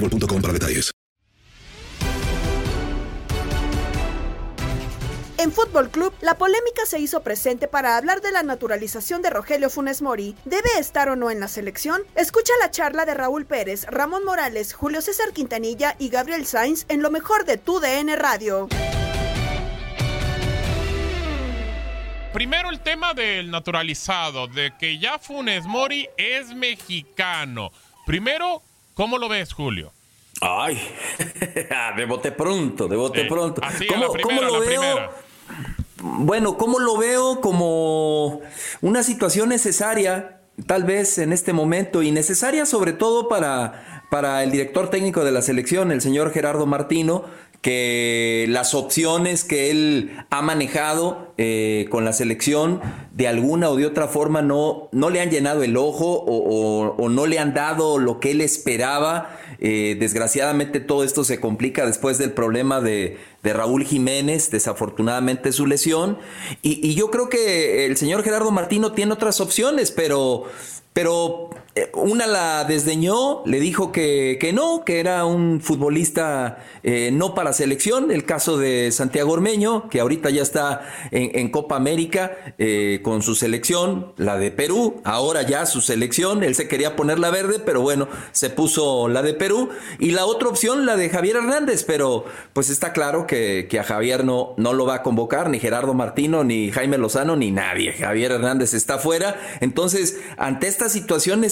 para 0.00 0.52
detalles. 0.52 0.90
En 5.38 5.52
Fútbol 5.52 5.88
Club, 5.90 6.12
la 6.20 6.36
polémica 6.36 6.84
se 6.84 6.98
hizo 6.98 7.22
presente 7.22 7.68
para 7.68 7.96
hablar 7.96 8.20
de 8.20 8.32
la 8.32 8.42
naturalización 8.42 9.22
de 9.22 9.30
Rogelio 9.30 9.70
Funes 9.70 10.02
Mori. 10.02 10.34
¿Debe 10.44 10.68
estar 10.80 11.08
o 11.08 11.14
no 11.14 11.30
en 11.30 11.38
la 11.38 11.46
selección? 11.46 12.02
Escucha 12.16 12.52
la 12.60 12.72
charla 12.72 13.04
de 13.04 13.14
Raúl 13.14 13.46
Pérez, 13.46 13.86
Ramón 13.86 14.24
Morales, 14.24 14.74
Julio 14.74 15.00
César 15.00 15.32
Quintanilla 15.32 15.94
y 16.00 16.08
Gabriel 16.08 16.44
Sainz 16.44 16.86
en 16.88 17.02
lo 17.02 17.12
mejor 17.12 17.44
de 17.44 17.56
tu 17.56 17.78
DN 17.78 18.16
Radio. 18.16 18.66
Primero 22.32 22.70
el 22.70 22.80
tema 22.80 23.14
del 23.14 23.50
naturalizado, 23.52 24.48
de 24.48 24.72
que 24.76 24.98
ya 24.98 25.20
Funes 25.20 25.66
Mori 25.66 26.08
es 26.16 26.52
mexicano. 26.52 27.70
Primero, 28.06 28.62
¿cómo 28.98 29.16
lo 29.16 29.28
ves, 29.28 29.52
Julio? 29.52 29.92
Ay, 30.40 30.76
de 31.96 32.04
bote 32.04 32.32
pronto, 32.32 32.88
de 32.88 32.96
bote 32.96 33.24
pronto. 33.26 33.62
¿Cómo, 34.22 34.42
lo 34.42 34.58
veo? 34.60 35.10
Bueno, 36.02 36.58
¿cómo 36.58 36.80
lo 36.80 36.98
veo? 36.98 37.40
Como 37.40 38.40
una 38.80 39.04
situación 39.04 39.50
necesaria, 39.50 40.40
tal 40.66 40.82
vez 40.82 41.18
en 41.18 41.32
este 41.32 41.52
momento, 41.52 42.02
y 42.02 42.10
necesaria 42.10 42.66
sobre 42.66 42.92
todo 42.92 43.28
para, 43.28 44.04
para 44.10 44.42
el 44.42 44.50
director 44.50 44.90
técnico 44.90 45.24
de 45.24 45.30
la 45.30 45.42
selección, 45.42 45.92
el 45.92 46.00
señor 46.00 46.32
Gerardo 46.32 46.66
Martino, 46.66 47.24
que 47.60 48.46
las 48.48 48.74
opciones 48.74 49.42
que 49.42 49.70
él 49.70 50.12
ha 50.30 50.42
manejado 50.42 51.32
eh, 51.38 51.86
con 51.90 52.04
la 52.04 52.12
selección 52.12 52.80
de 53.12 53.26
alguna 53.26 53.68
o 53.68 53.76
de 53.76 53.84
otra 53.84 54.06
forma 54.06 54.42
no, 54.42 54.88
no 54.92 55.10
le 55.10 55.20
han 55.20 55.30
llenado 55.30 55.64
el 55.64 55.76
ojo 55.76 56.24
o, 56.26 57.08
no 57.08 57.26
le 57.26 57.38
han 57.38 57.54
dado 57.54 57.98
lo 57.98 58.20
que 58.20 58.30
él 58.30 58.40
esperaba. 58.42 59.36
Eh, 59.60 59.96
desgraciadamente 59.98 60.78
todo 60.78 61.02
esto 61.02 61.24
se 61.24 61.40
complica 61.40 61.84
después 61.84 62.18
del 62.18 62.32
problema 62.32 62.80
de, 62.80 63.18
Raúl 63.42 63.84
Jiménez, 63.84 64.50
desafortunadamente 64.50 65.52
su 65.52 65.66
lesión. 65.66 66.18
Y, 66.60 66.86
y 66.86 66.94
yo 66.94 67.10
creo 67.10 67.30
que 67.30 67.86
el 67.86 67.96
señor 67.96 68.22
Gerardo 68.22 68.50
Martino 68.50 68.92
tiene 68.92 69.14
otras 69.14 69.40
opciones, 69.40 69.90
pero 69.90 70.44
pero 70.98 71.50
una 71.94 72.26
la 72.26 72.64
desdeñó, 72.64 73.42
le 73.44 73.60
dijo 73.60 73.92
que, 73.92 74.38
que 74.40 74.52
no, 74.52 74.84
que 74.84 75.00
era 75.00 75.24
un 75.24 75.60
futbolista 75.60 76.64
eh, 76.82 77.10
no 77.12 77.34
para 77.34 77.52
selección. 77.52 78.10
El 78.10 78.24
caso 78.24 78.58
de 78.58 78.90
Santiago 78.92 79.32
Ormeño, 79.32 79.88
que 79.88 80.00
ahorita 80.00 80.30
ya 80.30 80.42
está 80.42 80.82
en, 81.10 81.48
Copa 81.50 81.76
América 81.76 82.32
eh, 82.58 83.00
con 83.02 83.22
su 83.22 83.34
selección, 83.34 84.12
la 84.16 84.36
de 84.36 84.50
Perú, 84.50 85.00
ahora 85.04 85.42
ya 85.42 85.66
su 85.66 85.80
selección. 85.80 86.42
Él 86.42 86.54
se 86.54 86.68
quería 86.68 86.96
poner 86.96 87.18
la 87.18 87.30
verde, 87.30 87.58
pero 87.64 87.80
bueno, 87.80 88.08
se 88.32 88.50
puso 88.50 89.08
la 89.08 89.22
de 89.22 89.34
Perú. 89.34 89.70
Y 89.98 90.10
la 90.10 90.26
otra 90.26 90.48
opción, 90.48 90.84
la 90.86 90.96
de 90.96 91.08
Javier 91.08 91.36
Hernández, 91.36 91.84
pero 91.84 92.24
pues 92.52 92.70
está 92.70 92.92
claro 92.92 93.26
que, 93.26 93.66
que 93.70 93.78
a 93.78 93.84
Javier 93.84 94.24
no, 94.24 94.54
no 94.56 94.72
lo 94.72 94.84
va 94.84 94.96
a 94.96 95.02
convocar, 95.02 95.48
ni 95.48 95.58
Gerardo 95.58 95.94
Martino, 95.94 96.44
ni 96.44 96.70
Jaime 96.70 96.98
Lozano, 96.98 97.36
ni 97.36 97.50
nadie. 97.50 97.92
Javier 97.92 98.32
Hernández 98.32 98.74
está 98.74 98.98
fuera. 98.98 99.40
Entonces, 99.60 100.18
ante 100.36 100.66
esta 100.66 100.88
situación 100.88 101.44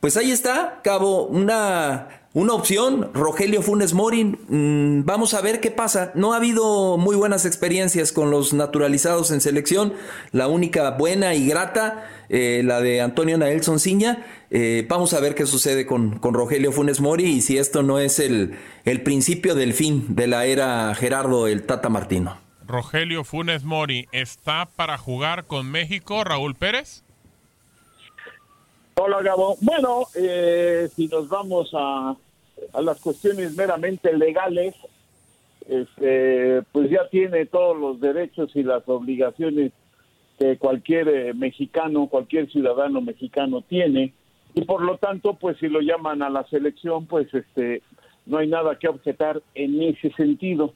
pues 0.00 0.18
ahí 0.18 0.32
está, 0.32 0.80
Cabo, 0.84 1.24
una, 1.24 2.08
una 2.34 2.52
opción, 2.52 3.10
Rogelio 3.14 3.62
Funes 3.62 3.94
Morin. 3.94 4.38
Mm, 4.48 5.06
vamos 5.06 5.32
a 5.32 5.40
ver 5.40 5.60
qué 5.60 5.70
pasa. 5.70 6.12
No 6.14 6.34
ha 6.34 6.36
habido 6.36 6.98
muy 6.98 7.16
buenas 7.16 7.46
experiencias 7.46 8.12
con 8.12 8.30
los 8.30 8.52
naturalizados 8.52 9.30
en 9.30 9.40
selección. 9.40 9.94
La 10.30 10.46
única 10.48 10.90
buena 10.90 11.34
y 11.34 11.46
grata, 11.46 12.06
eh, 12.28 12.62
la 12.64 12.80
de 12.80 13.00
Antonio 13.00 13.38
Naelson 13.38 13.80
Ciña. 13.80 14.26
Eh, 14.50 14.84
vamos 14.88 15.14
a 15.14 15.20
ver 15.20 15.34
qué 15.34 15.46
sucede 15.46 15.86
con, 15.86 16.18
con, 16.18 16.34
Rogelio 16.34 16.70
Funes 16.70 17.00
Mori 17.00 17.24
y 17.24 17.40
si 17.40 17.56
esto 17.56 17.82
no 17.82 17.98
es 17.98 18.18
el, 18.18 18.58
el 18.84 19.02
principio 19.02 19.54
del 19.54 19.72
fin 19.72 20.16
de 20.16 20.26
la 20.26 20.44
era 20.44 20.94
Gerardo 20.94 21.46
el 21.46 21.62
Tata 21.62 21.88
Martino. 21.88 22.36
Rogelio 22.66 23.24
Funes 23.24 23.64
Mori 23.64 24.08
está 24.12 24.66
para 24.66 24.98
jugar 24.98 25.46
con 25.46 25.70
México, 25.70 26.24
Raúl 26.24 26.54
Pérez. 26.54 27.03
Hola, 29.06 29.20
Gabo. 29.20 29.56
Bueno, 29.60 30.04
eh, 30.14 30.88
si 30.96 31.08
nos 31.08 31.28
vamos 31.28 31.68
a, 31.74 32.16
a 32.72 32.80
las 32.80 32.98
cuestiones 33.02 33.54
meramente 33.54 34.16
legales, 34.16 34.74
este, 35.68 36.62
pues 36.72 36.88
ya 36.88 37.06
tiene 37.10 37.44
todos 37.44 37.76
los 37.76 38.00
derechos 38.00 38.56
y 38.56 38.62
las 38.62 38.88
obligaciones 38.88 39.72
que 40.38 40.56
cualquier 40.56 41.08
eh, 41.08 41.34
mexicano, 41.34 42.06
cualquier 42.06 42.50
ciudadano 42.50 43.02
mexicano 43.02 43.60
tiene 43.60 44.14
y 44.54 44.62
por 44.62 44.80
lo 44.80 44.96
tanto, 44.96 45.34
pues 45.34 45.58
si 45.58 45.68
lo 45.68 45.82
llaman 45.82 46.22
a 46.22 46.30
la 46.30 46.44
selección, 46.44 47.04
pues 47.04 47.26
este, 47.34 47.82
no 48.24 48.38
hay 48.38 48.48
nada 48.48 48.78
que 48.78 48.88
objetar 48.88 49.42
en 49.54 49.82
ese 49.82 50.12
sentido. 50.12 50.72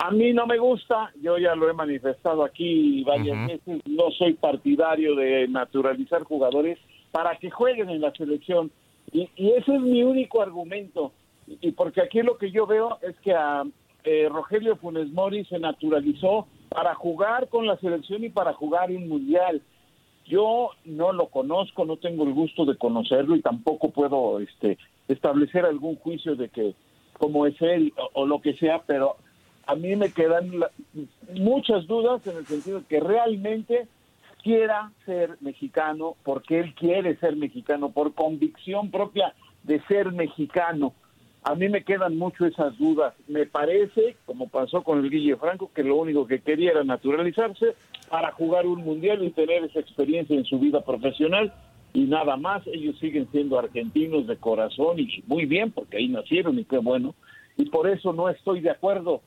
A 0.00 0.10
mí 0.10 0.32
no 0.32 0.48
me 0.48 0.58
gusta, 0.58 1.12
yo 1.22 1.38
ya 1.38 1.54
lo 1.54 1.70
he 1.70 1.72
manifestado 1.72 2.42
aquí 2.42 3.04
varias 3.04 3.46
veces, 3.46 3.80
no 3.86 4.10
soy 4.10 4.32
partidario 4.32 5.14
de 5.14 5.46
naturalizar 5.46 6.24
jugadores 6.24 6.80
para 7.14 7.36
que 7.36 7.48
jueguen 7.48 7.90
en 7.90 8.00
la 8.00 8.10
selección. 8.10 8.72
Y, 9.12 9.30
ese 9.36 9.76
es 9.76 9.80
mi 9.80 10.02
único 10.02 10.42
argumento. 10.42 11.12
Y, 11.46 11.70
porque 11.70 12.00
aquí 12.02 12.22
lo 12.22 12.38
que 12.38 12.50
yo 12.50 12.66
veo 12.66 12.98
es 13.02 13.16
que 13.20 13.32
a 13.32 13.62
eh, 14.02 14.28
Rogelio 14.28 14.74
Funes 14.74 15.12
Mori 15.12 15.44
se 15.44 15.60
naturalizó 15.60 16.48
para 16.70 16.96
jugar 16.96 17.48
con 17.50 17.68
la 17.68 17.76
selección 17.76 18.24
y 18.24 18.30
para 18.30 18.52
jugar 18.52 18.90
un 18.90 19.08
mundial. 19.08 19.62
Yo 20.26 20.70
no 20.84 21.12
lo 21.12 21.28
conozco, 21.28 21.84
no 21.84 21.98
tengo 21.98 22.24
el 22.24 22.32
gusto 22.32 22.64
de 22.64 22.76
conocerlo 22.76 23.36
y 23.36 23.42
tampoco 23.42 23.90
puedo 23.90 24.40
este, 24.40 24.76
establecer 25.06 25.64
algún 25.66 25.94
juicio 25.94 26.34
de 26.34 26.48
que 26.48 26.74
como 27.12 27.46
es 27.46 27.54
él 27.62 27.92
o, 28.14 28.26
lo 28.26 28.40
que 28.40 28.54
sea, 28.54 28.82
pero 28.84 29.18
a 29.66 29.76
mí 29.76 29.94
me 29.94 30.10
quedan 30.12 30.50
muchas 31.32 31.86
dudas 31.86 32.26
en 32.26 32.38
el 32.38 32.46
sentido 32.46 32.80
de 32.80 32.86
que 32.86 32.98
realmente 32.98 33.86
quiera 34.44 34.92
ser 35.06 35.38
mexicano, 35.40 36.16
porque 36.22 36.60
él 36.60 36.74
quiere 36.74 37.16
ser 37.16 37.34
mexicano, 37.34 37.90
por 37.90 38.12
convicción 38.14 38.90
propia 38.90 39.34
de 39.62 39.80
ser 39.86 40.12
mexicano. 40.12 40.92
A 41.42 41.54
mí 41.54 41.68
me 41.70 41.82
quedan 41.82 42.16
mucho 42.18 42.44
esas 42.44 42.76
dudas. 42.78 43.14
Me 43.26 43.46
parece, 43.46 44.16
como 44.26 44.48
pasó 44.48 44.82
con 44.82 44.98
el 44.98 45.10
Guille 45.10 45.36
Franco, 45.36 45.70
que 45.74 45.82
lo 45.82 45.96
único 45.96 46.26
que 46.26 46.40
quería 46.40 46.72
era 46.72 46.84
naturalizarse 46.84 47.74
para 48.10 48.32
jugar 48.32 48.66
un 48.66 48.84
mundial 48.84 49.24
y 49.24 49.30
tener 49.30 49.64
esa 49.64 49.80
experiencia 49.80 50.36
en 50.36 50.44
su 50.44 50.58
vida 50.58 50.82
profesional 50.82 51.52
y 51.94 52.04
nada 52.04 52.36
más. 52.36 52.66
Ellos 52.66 52.98
siguen 52.98 53.26
siendo 53.32 53.58
argentinos 53.58 54.26
de 54.26 54.36
corazón 54.36 54.98
y 54.98 55.22
muy 55.26 55.46
bien, 55.46 55.70
porque 55.70 55.96
ahí 55.96 56.08
nacieron 56.08 56.58
y 56.58 56.64
qué 56.64 56.78
bueno. 56.78 57.14
Y 57.56 57.70
por 57.70 57.88
eso 57.88 58.12
no 58.12 58.28
estoy 58.28 58.60
de 58.60 58.70
acuerdo. 58.70 59.22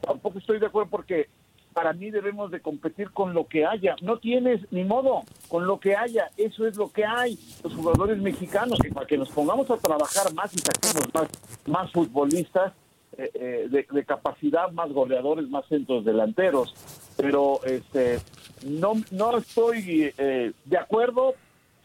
Tampoco 0.00 0.38
estoy 0.38 0.58
de 0.60 0.66
acuerdo 0.66 0.88
porque 0.90 1.28
para 1.72 1.92
mí 1.92 2.10
debemos 2.10 2.50
de 2.50 2.60
competir 2.60 3.10
con 3.10 3.34
lo 3.34 3.46
que 3.46 3.64
haya. 3.64 3.96
No 4.02 4.18
tienes 4.18 4.60
ni 4.70 4.84
modo, 4.84 5.22
con 5.48 5.66
lo 5.66 5.80
que 5.80 5.96
haya, 5.96 6.30
eso 6.36 6.66
es 6.66 6.76
lo 6.76 6.90
que 6.90 7.04
hay. 7.04 7.38
Los 7.62 7.74
jugadores 7.74 8.18
mexicanos, 8.18 8.78
y 8.84 8.90
para 8.90 9.06
que 9.06 9.18
nos 9.18 9.30
pongamos 9.30 9.70
a 9.70 9.76
trabajar 9.76 10.32
más 10.34 10.52
y 10.54 10.58
saquemos 10.58 11.14
más, 11.14 11.28
más 11.66 11.92
futbolistas 11.92 12.72
eh, 13.16 13.30
eh, 13.34 13.84
de, 13.90 14.04
capacidad, 14.04 14.70
más 14.70 14.92
goleadores, 14.92 15.48
más 15.48 15.66
centros 15.66 16.04
delanteros. 16.04 16.74
Pero 17.16 17.60
este 17.64 18.18
no, 18.66 18.94
no 19.10 19.36
estoy 19.38 20.12
eh, 20.16 20.52
de 20.64 20.78
acuerdo, 20.78 21.34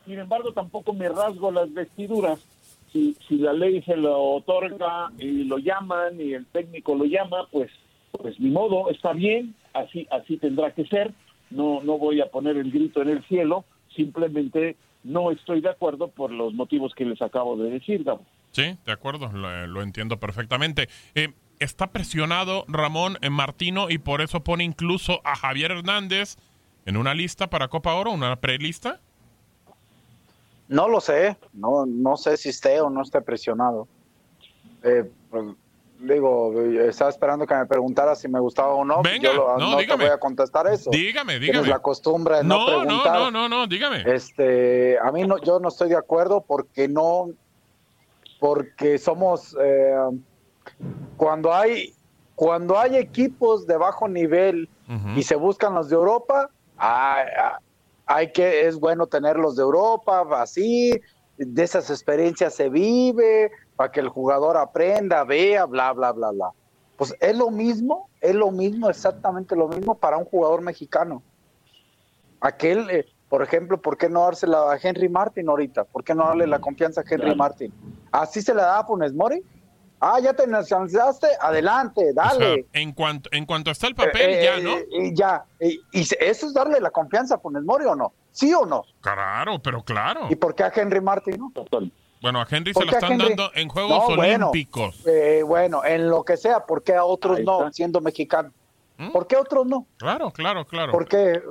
sin 0.05 0.19
embargo 0.19 0.53
tampoco 0.53 0.93
me 0.93 1.09
rasgo 1.09 1.51
las 1.51 1.73
vestiduras. 1.73 2.39
Si, 2.93 3.17
si 3.27 3.37
la 3.37 3.51
ley 3.51 3.81
se 3.81 3.97
lo 3.97 4.35
otorga 4.35 5.11
y 5.19 5.43
lo 5.43 5.57
llaman 5.57 6.21
y 6.21 6.33
el 6.33 6.45
técnico 6.45 6.95
lo 6.95 7.03
llama, 7.03 7.45
pues 7.51 7.69
pues 8.17 8.39
ni 8.39 8.49
modo, 8.49 8.89
está 8.89 9.13
bien, 9.13 9.55
así 9.73 10.07
así 10.11 10.37
tendrá 10.37 10.71
que 10.73 10.85
ser. 10.85 11.13
No 11.49 11.81
no 11.81 11.97
voy 11.97 12.21
a 12.21 12.27
poner 12.27 12.57
el 12.57 12.71
grito 12.71 13.01
en 13.01 13.09
el 13.09 13.23
cielo, 13.25 13.65
simplemente 13.95 14.75
no 15.03 15.31
estoy 15.31 15.61
de 15.61 15.69
acuerdo 15.69 16.09
por 16.09 16.31
los 16.31 16.53
motivos 16.53 16.93
que 16.93 17.05
les 17.05 17.21
acabo 17.21 17.55
de 17.57 17.69
decir, 17.71 18.03
Gabo. 18.03 18.25
Sí, 18.51 18.77
de 18.85 18.91
acuerdo, 18.91 19.31
lo, 19.31 19.67
lo 19.67 19.81
entiendo 19.81 20.19
perfectamente. 20.19 20.89
Eh, 21.15 21.29
está 21.59 21.87
presionado 21.87 22.65
Ramón 22.67 23.17
en 23.21 23.33
Martino 23.33 23.89
y 23.89 23.97
por 23.97 24.21
eso 24.21 24.43
pone 24.43 24.63
incluso 24.63 25.21
a 25.23 25.35
Javier 25.35 25.71
Hernández 25.71 26.37
en 26.85 26.97
una 26.97 27.13
lista 27.13 27.49
para 27.49 27.67
Copa 27.67 27.93
Oro, 27.93 28.11
una 28.11 28.35
prelista. 28.37 28.99
No 30.67 30.87
lo 30.87 30.99
sé, 30.99 31.37
no, 31.53 31.85
no 31.85 32.17
sé 32.17 32.35
si 32.37 32.49
esté 32.49 32.81
o 32.81 32.89
no 32.89 33.01
esté 33.01 33.21
presionado. 33.21 33.87
Eh, 34.83 35.09
pues, 35.29 35.45
digo, 35.99 36.53
estaba 36.61 37.09
esperando 37.09 37.45
que 37.45 37.55
me 37.55 37.65
preguntara 37.65 38.15
si 38.15 38.27
me 38.27 38.39
gustaba 38.39 38.73
o 38.73 38.85
no. 38.85 39.01
Venga, 39.01 39.29
Yo 39.31 39.33
lo- 39.33 39.57
no, 39.57 39.71
no 39.71 39.77
te 39.77 39.95
voy 39.95 40.05
a 40.05 40.17
contestar 40.19 40.67
eso. 40.67 40.89
Dígame, 40.91 41.33
Tienes 41.39 41.47
dígame. 41.63 41.67
la 41.69 41.79
costumbre 41.79 42.37
de 42.37 42.43
no, 42.43 42.59
No, 42.59 42.65
no, 42.65 42.83
preguntar. 42.83 43.13
no, 43.19 43.31
no, 43.31 43.49
no, 43.49 43.67
dígame. 43.67 44.03
Este, 44.05 44.97
a 44.99 45.11
mí 45.11 45.23
no, 45.25 45.37
yo 45.39 45.59
no 45.59 45.69
estoy 45.69 45.89
de 45.89 45.97
acuerdo 45.97 46.43
porque 46.47 46.87
no, 46.87 47.29
porque 48.39 48.97
somos 48.97 49.55
eh, 49.61 49.95
cuando 51.15 51.53
hay 51.53 51.93
cuando 52.35 52.77
hay 52.77 52.97
equipos 52.97 53.65
de 53.65 53.77
bajo 53.77 54.07
nivel 54.07 54.69
y 55.15 55.23
se 55.23 55.35
buscan 55.35 55.73
los 55.73 55.89
de 55.89 55.95
Europa, 55.95 56.49
hay, 56.77 57.25
hay 58.05 58.31
que 58.31 58.67
es 58.67 58.79
bueno 58.79 59.07
tenerlos 59.07 59.55
de 59.55 59.63
Europa, 59.63 60.23
así 60.39 60.91
de 61.35 61.63
esas 61.63 61.89
experiencias 61.89 62.53
se 62.53 62.69
vive 62.69 63.49
para 63.77 63.91
que 63.91 64.01
el 64.01 64.09
jugador 64.09 64.57
aprenda, 64.57 65.23
vea, 65.23 65.65
bla, 65.65 65.93
bla, 65.93 66.11
bla, 66.11 66.31
bla. 66.31 66.49
Pues 66.97 67.15
es 67.21 67.37
lo 67.37 67.49
mismo, 67.51 68.09
es 68.19 68.35
lo 68.35 68.51
mismo, 68.51 68.89
exactamente 68.89 69.55
lo 69.55 69.67
mismo 69.69 69.95
para 69.95 70.17
un 70.17 70.25
jugador 70.25 70.61
mexicano. 70.61 71.21
Aquel, 72.41 72.89
eh, 72.89 73.05
por 73.29 73.43
ejemplo, 73.43 73.79
¿por 73.81 73.97
qué 73.97 74.09
no 74.09 74.23
dársela 74.23 74.71
a 74.71 74.77
Henry 74.81 75.07
Martin 75.09 75.47
ahorita? 75.47 75.83
¿Por 75.85 76.03
qué 76.03 76.15
no 76.15 76.25
darle 76.25 76.47
la 76.47 76.59
confianza 76.59 77.01
a 77.01 77.03
Henry 77.03 77.21
Claro. 77.25 77.35
Martin? 77.37 77.73
¿Así 78.11 78.41
se 78.41 78.53
la 78.53 78.63
da 78.63 78.79
a 78.79 78.85
Funes 78.85 79.13
Mori? 79.13 79.43
Ah, 79.99 80.19
ya 80.19 80.33
te 80.33 80.45
nacionalizaste, 80.45 81.27
adelante, 81.39 82.01
O 82.11 82.13
sea, 82.13 82.23
dale. 82.37 82.65
en 82.73 82.91
cuanto 82.93 83.29
en 83.31 83.45
cuanto 83.47 83.71
está 83.71 83.87
el 83.87 83.95
papel, 83.95 84.29
Eh, 84.29 84.43
ya, 84.43 84.57
eh, 84.57 84.63
¿no? 84.63 85.05
Y 85.05 85.15
ya. 85.15 85.43
Y, 85.59 85.81
y 85.91 86.01
eso 86.19 86.47
es 86.47 86.53
darle 86.53 86.79
la 86.79 86.91
confianza 86.91 87.35
a 87.35 87.39
Funes 87.39 87.63
Mori 87.63 87.85
o 87.85 87.95
no? 87.95 88.13
¿Sí 88.31 88.53
o 88.53 88.65
no? 88.65 88.83
Claro, 89.01 89.59
pero 89.59 89.83
claro. 89.83 90.27
¿Y 90.29 90.35
por 90.35 90.53
qué 90.53 90.63
a 90.63 90.71
Henry 90.75 91.01
Martin 91.01 91.37
no? 91.39 91.51
Bueno, 92.21 92.41
a 92.41 92.47
Henry 92.49 92.73
¿Por 92.73 92.83
se 92.89 92.89
a 92.95 92.99
están 92.99 93.13
Henry? 93.13 93.27
dando 93.29 93.51
en 93.53 93.69
Juegos 93.69 94.09
No, 94.09 94.15
bueno, 94.15 94.49
Olímpicos. 94.49 95.05
eh, 95.05 95.43
bueno, 95.45 95.83
en 95.85 96.09
lo 96.09 96.23
que 96.23 96.35
sea, 96.37 96.65
¿por 96.65 96.83
qué 96.83 96.95
a 96.95 97.03
otros 97.05 97.39
no, 97.41 97.71
siendo 97.71 98.01
mexicano? 98.01 98.51
¿Mm? 98.97 99.11
¿Por 99.11 99.27
qué 99.27 99.35
a 99.35 99.41
otros 99.41 99.65
no? 99.67 99.85
Claro, 99.97 100.31
claro, 100.31 100.65
claro. 100.65 100.91
¿Por 100.91 101.07
qué? 101.07 101.41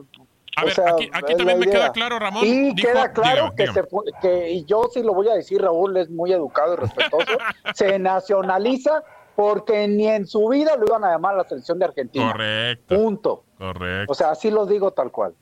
A 0.56 0.64
ver, 0.64 0.74
sea, 0.74 0.94
aquí, 1.12 1.36
también 1.36 1.58
me 1.58 1.66
queda 1.66 1.92
claro, 1.92 2.18
Ramón. 2.18 2.42
Y 2.44 2.72
dijo- 2.74 2.88
queda 2.88 3.12
claro 3.12 3.52
dígame, 3.54 3.54
que, 3.56 3.62
dígame. 3.64 3.80
se 3.82 3.86
fue- 3.88 4.04
que, 4.22 4.50
y 4.52 4.64
yo 4.64 4.84
sí 4.92 5.02
lo 5.02 5.12
voy 5.14 5.28
a 5.28 5.34
decir, 5.34 5.60
Raúl 5.62 5.96
es 5.98 6.08
muy 6.10 6.32
educado 6.32 6.72
y 6.72 6.76
respetuoso, 6.76 7.26
se 7.74 7.98
nacionaliza 7.98 9.02
porque 9.36 9.86
ni 9.86 10.08
en 10.08 10.26
su 10.26 10.48
vida 10.48 10.76
lo 10.76 10.86
iban 10.86 11.04
a 11.04 11.10
llamar 11.12 11.34
a 11.34 11.38
la 11.38 11.44
selección 11.44 11.78
de 11.78 11.84
Argentina. 11.84 12.32
Correcto. 12.32 12.94
Punto. 12.96 13.44
Correcto. 13.58 14.10
O 14.10 14.14
sea, 14.14 14.30
así 14.30 14.50
lo 14.50 14.64
digo 14.66 14.92
tal 14.92 15.10
cual. 15.12 15.34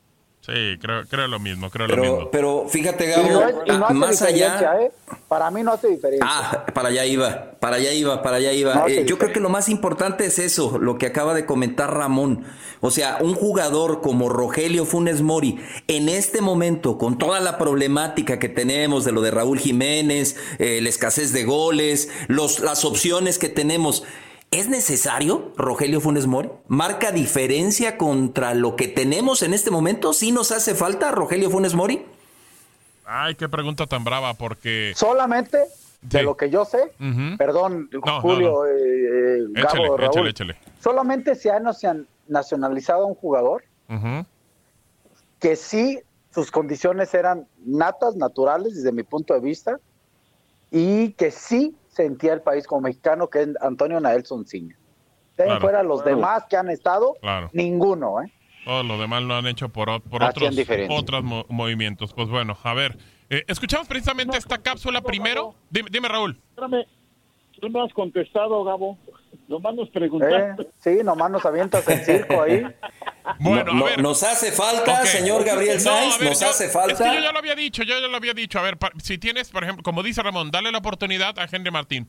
Sí, 0.45 0.77
creo, 0.79 1.05
creo 1.09 1.27
lo 1.27 1.39
mismo, 1.39 1.71
creo 1.71 1.87
lo 1.87 1.95
Pero, 1.95 2.03
mismo. 2.17 2.31
pero 2.31 2.67
fíjate, 2.69 3.07
Y 3.07 3.09
Gabo, 3.09 3.29
no, 3.31 3.49
es- 3.49 3.55
y 3.65 3.71
no 3.73 3.75
ah, 3.77 3.85
hace 3.87 3.95
más 3.95 4.21
allá. 4.23 4.77
¿eh? 4.83 4.93
Para 5.27 5.51
mí 5.51 5.63
no 5.63 5.73
hace 5.73 5.89
diferencia. 5.89 6.27
Ah, 6.31 6.67
para 6.75 6.91
allá 6.91 7.07
iba, 7.07 7.53
para 7.61 7.77
allá 7.77 7.93
iba, 7.93 8.23
para 8.23 8.37
allá 8.37 8.53
iba. 8.53 8.75
No 8.75 8.87
Eh, 8.89 9.07
yo 9.07 9.17
creo 9.17 9.33
que 9.33 9.41
lo 9.41 9.49
más 9.49 9.71
importante 9.71 10.27
es 10.27 10.39
eso, 10.39 10.79
lo 10.79 10.99
que 10.99 11.07
acaba 11.07 11.33
de 11.33 11.47
comentar 11.47 11.95
Ramón. 11.95 12.45
O 12.83 12.91
sea, 12.91 13.19
un 13.23 13.35
jugador 13.35 14.03
como 14.03 14.29
Rogelio 14.29 14.85
Funes 14.85 15.23
Mori, 15.23 15.59
en 15.89 16.11
este 16.11 16.43
momento, 16.43 16.99
con 16.99 17.17
toda 17.17 17.41
la 17.41 17.57
problemática 17.57 18.39
que 18.39 18.51
tenemos 18.51 19.07
de 19.07 19.13
lo 19.13 19.23
de 19.23 19.31
Raúl 19.31 19.59
Jiménez, 19.59 20.37
eh, 20.59 20.81
la 20.83 20.91
escasez 20.91 21.33
de 21.33 21.45
goles, 21.45 22.11
los, 22.29 22.61
las 22.61 22.85
opciones 22.85 23.39
que 23.39 23.49
tenemos. 23.49 24.05
¿Es 24.55 24.69
necesario 24.69 25.53
Rogelio 25.57 26.01
Funes 26.01 26.29
Mori? 26.29 26.49
¿Marca 26.69 27.11
diferencia 27.11 27.99
contra 27.99 28.55
lo 28.55 28.77
que 28.77 28.87
tenemos 28.87 29.43
en 29.43 29.53
este 29.53 29.73
momento? 29.73 30.13
¿Sí 30.13 30.31
nos 30.31 30.53
hace 30.53 30.77
falta 30.77 31.11
Rogelio 31.11 31.51
Funes 31.51 31.75
Mori? 31.75 32.07
Ay, 33.05 33.35
qué 33.35 33.49
pregunta 33.49 33.87
tan 33.89 34.05
brava, 34.05 34.35
porque... 34.35 34.93
Solamente 34.95 35.59
de 36.03 36.23
lo 36.23 36.37
que 36.37 36.51
yo 36.51 36.65
sé, 36.65 36.93
perdón, 37.37 37.89
no, 37.93 38.21
Julio, 38.21 38.51
no. 38.53 38.67
eh, 38.67 38.71
eh, 38.77 39.45
Échale, 39.57 39.83
Gabo, 39.83 39.97
Raúl, 39.97 40.29
échale, 40.29 40.31
échale. 40.31 40.57
solamente 40.81 41.35
se 41.35 41.51
ha 41.51 41.59
nacion- 41.59 42.07
nacionalizado 42.29 43.03
a 43.05 43.07
un 43.07 43.15
jugador 43.17 43.65
que 45.41 45.57
sí 45.57 45.99
sus 46.33 46.51
condiciones 46.53 47.13
eran 47.15 47.47
natas, 47.65 48.15
naturales 48.17 48.75
desde 48.77 48.93
mi 48.93 49.03
punto 49.03 49.35
de 49.35 49.41
vista, 49.41 49.79
y 50.71 51.11
que 51.13 51.31
sí 51.31 51.75
sentía 51.95 52.33
el 52.35 52.41
país 52.43 52.67
como 52.67 52.83
mexicano, 52.83 53.29
que 53.29 53.43
es 53.43 53.49
Antonio 53.61 54.01
Naelson 54.01 54.47
Ciña. 54.47 54.77
De 55.37 55.45
ahí 55.45 55.49
Claro. 55.49 55.61
fuera 55.63 55.83
los 55.83 56.05
demás 56.05 56.45
que 56.49 56.57
han 56.57 56.71
estado, 56.71 57.15
Claro. 57.21 57.51
ninguno, 57.53 58.23
¿eh? 58.23 58.33
Todo 58.65 58.83
lo 58.83 58.99
demás 58.99 59.23
lo 59.25 59.35
han 59.35 59.47
hecho 59.47 59.69
por, 59.69 59.91
otros, 59.91 60.33
otros 60.91 61.23
mo- 61.25 61.45
movimientos. 61.49 62.13
Pues 62.15 62.29
bueno, 62.29 62.57
a 62.63 62.75
ver. 62.75 62.97
eh, 63.31 63.43
escuchamos 63.49 63.89
precisamente 63.89 64.37
esta 64.37 64.59
cápsula 64.59 65.01
primero. 65.03 65.55
Dime, 65.71 65.89
dime, 65.91 66.09
Raúl. 66.09 66.39
Espérame, 66.51 66.85
tú 67.61 67.69
no 67.69 67.83
has 67.85 67.93
contestado, 67.93 68.63
Gabo. 68.65 68.97
Nomás 69.49 69.75
nos 69.75 69.89
¿Eh? 69.89 69.91
preguntaste. 69.93 70.69
Sí, 70.79 70.99
nomás 71.05 71.31
nos 71.31 71.45
avientas 71.45 71.87
el 71.89 72.05
circo 72.05 72.43
ahí. 72.43 72.63
Bueno, 73.41 73.73
No- 73.73 73.87
a 73.87 73.91
ver. 73.91 74.03
¿Nos 74.03 74.23
hace 74.23 74.53
falta, 74.53 75.05
señor 75.07 75.45
Gabriel 75.45 75.83
No, 75.83 75.91
a 75.93 75.95
Sainz? 75.97 76.19
ver, 76.19 76.29
¿Nos 76.29 76.41
yo- 76.41 76.49
hace 76.51 76.67
Es 76.67 76.71
que 76.73 76.77
yo 76.77 76.81
falta? 76.81 77.21
ya 77.21 77.33
lo 77.33 77.39
había 77.39 77.55
dicho, 77.55 77.83
yo 77.83 77.99
ya 77.99 78.07
lo 78.07 78.17
había 78.17 78.35
dicho. 78.35 78.59
A 78.59 78.63
ver, 78.63 78.77
pa- 78.77 78.93
si 79.03 79.17
tienes, 79.17 79.49
por 79.49 79.65
ejemplo, 79.65 79.83
como 79.83 80.03
dice 80.03 80.23
Ramón, 80.23 80.51
dale 80.51 80.71
la 80.71 80.77
oportunidad 80.79 81.39
a 81.39 81.47
Henry 81.51 81.71
Martín. 81.71 82.07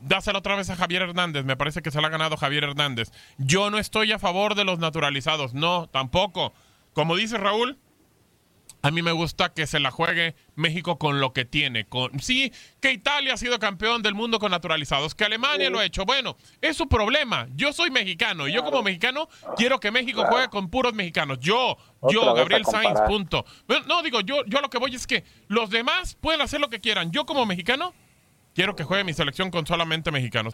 Dásela 0.00 0.38
otra 0.38 0.56
vez 0.56 0.70
a 0.70 0.76
Javier 0.76 1.02
Hernández. 1.02 1.44
Me 1.44 1.56
parece 1.56 1.82
que 1.82 1.90
se 1.90 2.00
la 2.00 2.06
ha 2.08 2.10
ganado 2.10 2.38
Javier 2.38 2.64
Hernández. 2.64 3.10
Yo 3.36 3.70
no 3.70 3.78
estoy 3.78 4.12
a 4.12 4.18
favor 4.18 4.54
de 4.54 4.64
los 4.64 4.78
naturalizados. 4.78 5.52
No, 5.52 5.86
tampoco. 5.88 6.54
Como 6.94 7.14
dice 7.16 7.36
Raúl, 7.36 7.78
a 8.84 8.90
mí 8.90 9.00
me 9.00 9.12
gusta 9.12 9.54
que 9.54 9.66
se 9.66 9.80
la 9.80 9.90
juegue 9.90 10.36
México 10.56 10.98
con 10.98 11.18
lo 11.18 11.32
que 11.32 11.46
tiene. 11.46 11.86
Con, 11.86 12.20
sí, 12.20 12.52
que 12.82 12.92
Italia 12.92 13.32
ha 13.32 13.36
sido 13.38 13.58
campeón 13.58 14.02
del 14.02 14.12
mundo 14.12 14.38
con 14.38 14.50
naturalizados, 14.50 15.14
que 15.14 15.24
Alemania 15.24 15.70
lo 15.70 15.78
ha 15.78 15.86
hecho. 15.86 16.04
Bueno, 16.04 16.36
es 16.60 16.76
su 16.76 16.86
problema. 16.86 17.48
Yo 17.54 17.72
soy 17.72 17.90
mexicano 17.90 18.46
y 18.46 18.52
yo 18.52 18.62
como 18.62 18.82
mexicano 18.82 19.30
quiero 19.56 19.80
que 19.80 19.90
México 19.90 20.26
juegue 20.28 20.48
con 20.48 20.68
puros 20.68 20.92
mexicanos. 20.92 21.38
Yo, 21.40 21.78
Otra 21.98 22.12
yo, 22.12 22.34
Gabriel 22.34 22.66
Sainz, 22.66 23.00
punto. 23.06 23.46
Bueno, 23.66 23.86
no, 23.88 24.02
digo, 24.02 24.20
yo, 24.20 24.44
yo 24.44 24.60
lo 24.60 24.68
que 24.68 24.76
voy 24.76 24.94
es 24.94 25.06
que 25.06 25.24
los 25.48 25.70
demás 25.70 26.18
pueden 26.20 26.42
hacer 26.42 26.60
lo 26.60 26.68
que 26.68 26.80
quieran. 26.80 27.10
Yo 27.10 27.24
como 27.24 27.46
mexicano 27.46 27.94
quiero 28.54 28.76
que 28.76 28.84
juegue 28.84 29.02
mi 29.02 29.14
selección 29.14 29.50
con 29.50 29.66
solamente 29.66 30.10
mexicanos. 30.10 30.53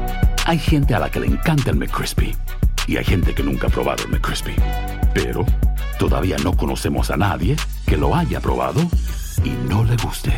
Hay 0.45 0.57
gente 0.57 0.95
a 0.95 0.99
la 0.99 1.09
que 1.09 1.19
le 1.19 1.27
encanta 1.27 1.69
el 1.69 1.77
McCrispy. 1.77 2.35
Y 2.87 2.97
hay 2.97 3.05
gente 3.05 3.33
que 3.35 3.43
nunca 3.43 3.67
ha 3.67 3.69
probado 3.69 4.03
el 4.03 4.09
McCrispy. 4.09 4.55
Pero 5.13 5.45
todavía 5.99 6.37
no 6.43 6.57
conocemos 6.57 7.11
a 7.11 7.17
nadie 7.17 7.55
que 7.85 7.95
lo 7.95 8.15
haya 8.15 8.39
probado 8.39 8.81
y 9.43 9.49
no 9.69 9.83
le 9.83 9.95
guste. 9.97 10.33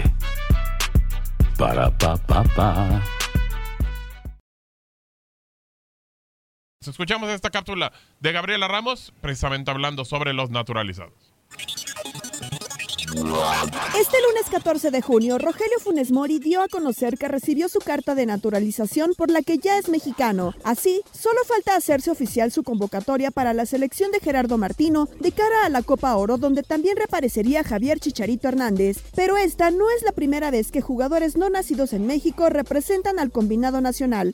Para, 1.57 1.89
pa, 1.98 2.17
pa, 2.17 2.43
pa. 2.43 3.01
Escuchamos 6.86 7.29
esta 7.29 7.50
cápsula 7.50 7.93
de 8.19 8.31
Gabriela 8.33 8.67
Ramos, 8.67 9.13
precisamente 9.22 9.72
hablando 9.72 10.03
sobre 10.03 10.33
los 10.33 10.50
naturalizados. 10.50 11.33
Este 13.13 14.17
lunes 14.27 14.50
14 14.50 14.89
de 14.89 15.01
junio, 15.03 15.38
Rogelio 15.38 15.77
Funes 15.79 16.12
Mori 16.12 16.39
dio 16.39 16.63
a 16.63 16.67
conocer 16.67 17.20
que 17.20 17.27
recibió 17.27 17.70
su 17.70 17.77
carta 17.77 18.15
de 18.15 18.25
naturalización 18.25 19.13
por 19.15 19.29
la 19.29 19.43
que 19.43 19.60
ya 19.60 19.77
es 19.77 19.88
mexicano. 19.88 20.55
Así, 20.63 21.01
solo 21.12 21.39
falta 21.46 21.75
hacerse 21.75 22.10
oficial 22.10 22.51
su 22.51 22.63
convocatoria 22.63 23.29
para 23.29 23.53
la 23.53 23.67
selección 23.67 24.12
de 24.12 24.20
Gerardo 24.20 24.58
Martino 24.58 25.08
de 25.20 25.32
cara 25.32 25.63
a 25.63 25.70
la 25.70 25.84
Copa 25.84 26.15
Oro, 26.15 26.38
donde 26.38 26.63
también 26.63 26.98
reaparecería 26.98 27.63
Javier 27.63 28.00
Chicharito 28.00 28.48
Hernández. 28.48 28.98
Pero 29.15 29.38
esta 29.38 29.70
no 29.70 29.91
es 29.91 30.01
la 30.01 30.12
primera 30.12 30.50
vez 30.50 30.72
que 30.72 30.82
jugadores 30.82 31.38
no 31.38 31.51
nacidos 31.51 31.93
en 31.93 32.08
México 32.08 32.50
representan 32.50 33.20
al 33.20 33.29
combinado 33.32 33.79
nacional. 33.79 34.34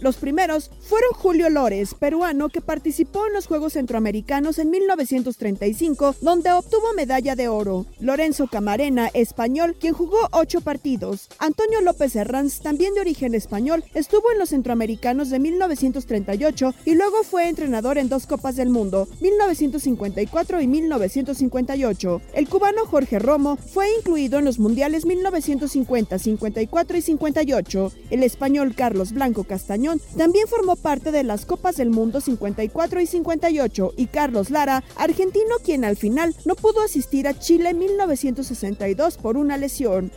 Los 0.00 0.16
primeros 0.16 0.70
fueron 0.80 1.12
Julio 1.14 1.48
Lores, 1.48 1.94
peruano 1.94 2.48
que 2.48 2.60
participó 2.60 3.26
en 3.26 3.32
los 3.32 3.46
Juegos 3.46 3.72
Centroamericanos 3.72 4.58
en 4.58 4.70
1935, 4.70 6.16
donde 6.20 6.52
obtuvo 6.52 6.92
medalla 6.94 7.34
de 7.34 7.48
oro. 7.48 7.86
Lorenzo 7.98 8.46
Camarena, 8.46 9.08
español, 9.14 9.76
quien 9.78 9.94
jugó 9.94 10.18
ocho 10.32 10.60
partidos. 10.60 11.28
Antonio 11.38 11.80
López 11.80 12.14
Herranz, 12.14 12.60
también 12.60 12.94
de 12.94 13.00
origen 13.00 13.34
español, 13.34 13.84
estuvo 13.94 14.30
en 14.32 14.38
los 14.38 14.50
Centroamericanos 14.50 15.30
de 15.30 15.38
1938 15.38 16.74
y 16.84 16.94
luego 16.94 17.22
fue 17.22 17.48
entrenador 17.48 17.98
en 17.98 18.08
dos 18.08 18.26
Copas 18.26 18.56
del 18.56 18.68
Mundo, 18.68 19.08
1954 19.20 20.60
y 20.60 20.66
1958. 20.66 22.22
El 22.34 22.48
cubano 22.48 22.86
Jorge 22.86 23.18
Romo 23.18 23.56
fue 23.56 23.88
incluido 23.98 24.38
en 24.38 24.44
los 24.44 24.58
Mundiales 24.58 25.06
1950, 25.06 26.18
54 26.18 26.96
y 26.96 27.02
58. 27.02 27.92
El 28.10 28.22
español 28.22 28.74
Carlos 28.74 29.12
Blanco 29.12 29.44
Castañón 29.44 29.85
también 30.16 30.48
formó 30.48 30.76
parte 30.76 31.12
de 31.12 31.24
las 31.24 31.46
Copas 31.46 31.76
del 31.76 31.90
Mundo 31.90 32.20
54 32.20 33.00
y 33.00 33.06
58 33.06 33.94
y 33.96 34.06
Carlos 34.06 34.50
Lara, 34.50 34.84
argentino 34.96 35.56
quien 35.64 35.84
al 35.84 35.96
final 35.96 36.34
no 36.44 36.54
pudo 36.54 36.82
asistir 36.82 37.28
a 37.28 37.38
Chile 37.38 37.70
en 37.70 37.78
1962 37.78 39.18
por 39.18 39.36
una 39.36 39.56
lesión. 39.56 40.10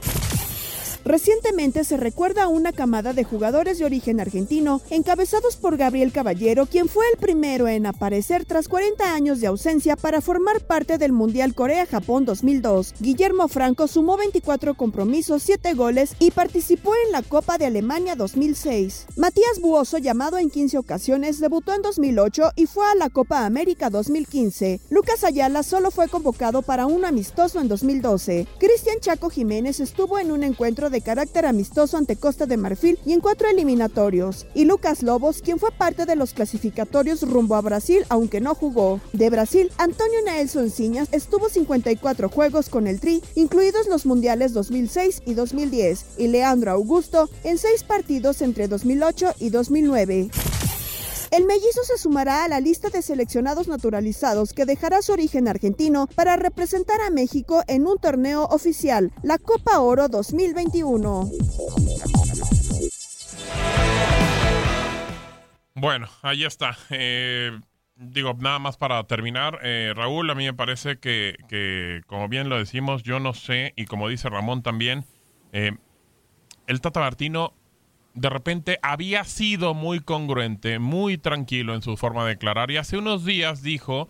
Recientemente 1.06 1.84
se 1.84 1.98
recuerda 1.98 2.44
a 2.44 2.48
una 2.48 2.72
camada 2.72 3.14
de 3.14 3.24
jugadores 3.24 3.80
de 3.80 3.86
origen 3.86 4.20
argentino, 4.20 4.82
encabezados 4.90 5.56
por 5.56 5.78
Gabriel 5.78 6.12
Caballero, 6.12 6.66
quien 6.66 6.90
fue 6.90 7.06
el 7.12 7.18
primero 7.18 7.68
en 7.68 7.86
aparecer 7.86 8.46
tras 8.46 8.68
40 8.68 9.14
años 9.14 9.40
de 9.40 9.48
ausencia 9.48 9.96
para 9.96 10.22
formar 10.22 10.62
parte 10.62 10.98
del 10.98 11.12
Mundial 11.12 11.56
Corea-Japón 11.56 12.26
2002. 12.26 12.96
Guillermo 13.00 13.48
Franco 13.48 13.88
sumó 13.88 14.18
24 14.18 14.76
compromisos, 14.76 15.44
7 15.44 15.74
goles 15.74 16.16
y 16.20 16.32
participó 16.32 16.94
en 17.06 17.12
la 17.12 17.22
Copa 17.22 17.58
de 17.58 17.66
Alemania 17.66 18.16
2006. 18.16 19.08
Matías 19.16 19.60
Buoso, 19.62 19.98
llamado 19.98 20.38
en 20.38 20.50
15 20.50 20.78
ocasiones, 20.78 21.40
debutó 21.40 21.74
en 21.74 21.82
2008 21.82 22.52
y 22.56 22.66
fue 22.66 22.86
a 22.88 22.96
la 22.96 23.10
Copa 23.10 23.46
América 23.46 23.90
2015. 23.90 24.82
Lucas 24.90 25.24
Ayala 25.24 25.64
solo 25.64 25.92
fue 25.92 26.08
convocado 26.08 26.62
para 26.62 26.86
un 26.86 27.06
amistoso 27.06 27.60
en 27.60 27.68
2012. 27.68 28.48
Cristian 28.60 29.00
Chaco 29.00 29.30
Jiménez 29.30 29.80
estuvo 29.80 30.20
en 30.20 30.32
un 30.32 30.44
encuentro 30.44 30.89
de 30.90 31.02
carácter 31.02 31.46
amistoso 31.46 31.98
ante 31.98 32.16
Costa 32.16 32.46
de 32.46 32.58
Marfil 32.58 33.00
y 33.06 33.14
en 33.14 33.20
cuatro 33.20 33.48
eliminatorios. 33.48 34.46
Y 34.54 34.66
Lucas 34.66 35.04
Lobos, 35.04 35.42
quien 35.42 35.60
fue 35.60 35.72
parte 35.72 36.06
de 36.06 36.16
los 36.16 36.34
clasificatorios 36.34 37.22
rumbo 37.24 37.56
a 37.56 37.62
Brasil, 37.62 38.06
aunque 38.10 38.42
no 38.42 38.56
jugó. 38.56 39.00
De 39.14 39.30
Brasil, 39.30 39.72
Antonio 39.78 40.20
Nelson 40.26 40.70
Ciñas 40.70 41.10
estuvo 41.12 41.50
54 41.50 42.30
juegos 42.30 42.70
con 42.70 42.88
el 42.88 43.00
Tri, 43.00 43.22
incluidos 43.36 43.88
los 43.88 44.06
mundiales 44.06 44.54
2006 44.54 45.24
y 45.26 45.34
2010, 45.34 46.06
y 46.18 46.28
Leandro 46.28 46.72
Augusto 46.72 47.30
en 47.44 47.58
seis 47.58 47.84
partidos 47.84 48.42
entre 48.42 48.68
2008 48.68 49.34
y 49.40 49.50
2009. 49.50 50.30
El 51.32 51.46
mellizo 51.46 51.84
se 51.84 51.98
sumará 51.98 52.44
a 52.44 52.48
la 52.48 52.60
lista 52.60 52.90
de 52.90 53.04
seleccionados 53.04 53.68
naturalizados 53.68 54.54
que 54.54 54.66
dejará 54.66 55.04
su 55.04 55.12
origen 55.12 55.48
argentino 55.48 56.08
para 56.16 56.36
representar 56.38 57.02
a 57.02 57.12
México 57.12 57.64
en 57.68 57.86
un 57.86 58.00
torneo 58.00 58.46
oficial, 58.46 59.12
la 59.22 59.38
Copa 59.38 59.80
Oro 59.80 60.08
2021. 60.08 61.30
Bueno, 65.76 66.08
ahí 66.24 66.44
está. 66.46 66.76
Eh, 66.90 67.52
digo, 67.96 68.34
nada 68.40 68.58
más 68.58 68.78
para 68.78 69.04
terminar, 69.06 69.60
eh, 69.62 69.94
Raúl, 69.96 70.30
a 70.32 70.36
mí 70.36 70.46
me 70.46 70.54
parece 70.54 70.98
que, 70.98 71.36
que, 71.48 72.02
como 72.08 72.28
bien 72.28 72.50
lo 72.50 72.58
decimos, 72.58 73.04
yo 73.04 73.20
no 73.20 73.34
sé, 73.34 73.74
y 73.76 73.86
como 73.86 74.10
dice 74.10 74.30
Ramón 74.30 74.64
también, 74.64 75.06
eh, 75.54 75.74
el 76.66 76.82
Tata 76.82 77.00
Martino 77.00 77.54
de 78.20 78.30
repente 78.30 78.80
había 78.82 79.24
sido 79.24 79.74
muy 79.74 80.02
congruente, 80.02 80.80
muy 80.80 81.18
tranquilo 81.18 81.74
en 81.74 81.82
su 81.82 81.96
forma 81.96 82.24
de 82.24 82.32
declarar, 82.32 82.70
y 82.70 82.78
hace 82.78 82.98
unos 82.98 83.24
días 83.24 83.64
dijo 83.64 84.10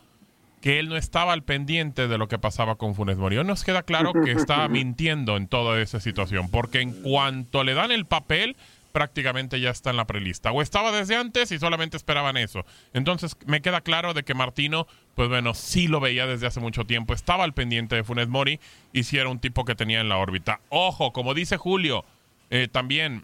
que 0.62 0.80
él 0.80 0.90
no 0.90 0.98
estaba 0.98 1.34
al 1.34 1.44
pendiente 1.44 2.08
de 2.08 2.18
lo 2.18 2.28
que 2.28 2.40
pasaba 2.40 2.76
con 2.76 2.96
Funes 2.96 3.18
Mori. 3.18 3.38
Hoy 3.38 3.46
nos 3.46 3.64
queda 3.64 3.84
claro 3.84 4.12
que 4.14 4.32
estaba 4.32 4.68
mintiendo 4.70 5.38
en 5.38 5.48
toda 5.48 5.80
esa 5.80 6.00
situación, 6.00 6.50
porque 6.50 6.82
en 6.82 6.92
cuanto 7.04 7.64
le 7.64 7.76
dan 7.76 7.92
el 7.92 8.06
papel, 8.06 8.58
prácticamente 8.92 9.62
ya 9.62 9.70
está 9.70 9.92
en 9.92 9.98
la 9.98 10.08
prelista. 10.08 10.52
O 10.52 10.62
estaba 10.62 10.92
desde 10.92 11.16
antes 11.16 11.52
y 11.52 11.60
solamente 11.60 11.96
esperaban 11.96 12.36
eso. 12.36 12.66
Entonces 12.94 13.38
me 13.46 13.62
queda 13.62 13.82
claro 13.82 14.16
de 14.16 14.24
que 14.24 14.34
Martino, 14.34 14.88
pues 15.16 15.30
bueno, 15.30 15.54
sí 15.54 15.88
lo 15.88 16.00
veía 16.00 16.26
desde 16.26 16.48
hace 16.48 16.60
mucho 16.60 16.84
tiempo, 16.84 17.14
estaba 17.14 17.44
al 17.44 17.54
pendiente 17.54 17.96
de 17.96 18.04
Funes 18.04 18.28
Mori 18.28 18.60
y 18.92 19.04
sí 19.04 19.18
era 19.18 19.30
un 19.30 19.40
tipo 19.40 19.66
que 19.66 19.76
tenía 19.76 20.02
en 20.02 20.10
la 20.10 20.18
órbita. 20.18 20.60
Ojo, 20.70 21.14
como 21.14 21.36
dice 21.36 21.58
Julio, 21.58 22.04
eh, 22.50 22.68
también 22.70 23.24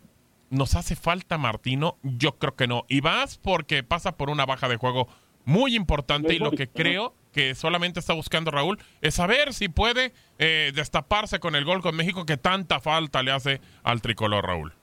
¿Nos 0.49 0.75
hace 0.75 0.95
falta 0.95 1.37
Martino? 1.37 1.97
Yo 2.03 2.33
creo 2.33 2.55
que 2.55 2.67
no. 2.67 2.83
Y 2.87 3.01
vas 3.01 3.37
porque 3.37 3.83
pasa 3.83 4.17
por 4.17 4.29
una 4.29 4.45
baja 4.45 4.69
de 4.69 4.77
juego 4.77 5.07
muy 5.45 5.75
importante 5.75 6.35
y 6.35 6.39
lo 6.39 6.51
que 6.51 6.67
creo 6.67 7.13
que 7.31 7.53
solamente 7.53 7.99
está 7.99 8.13
buscando 8.13 8.51
Raúl 8.51 8.77
es 9.01 9.15
saber 9.15 9.53
si 9.53 9.69
puede 9.69 10.13
eh, 10.39 10.71
destaparse 10.73 11.39
con 11.39 11.55
el 11.55 11.65
gol 11.65 11.81
con 11.81 11.95
México 11.95 12.25
que 12.25 12.37
tanta 12.37 12.79
falta 12.79 13.21
le 13.23 13.31
hace 13.31 13.61
al 13.83 14.01
tricolor 14.01 14.45
Raúl. 14.45 14.73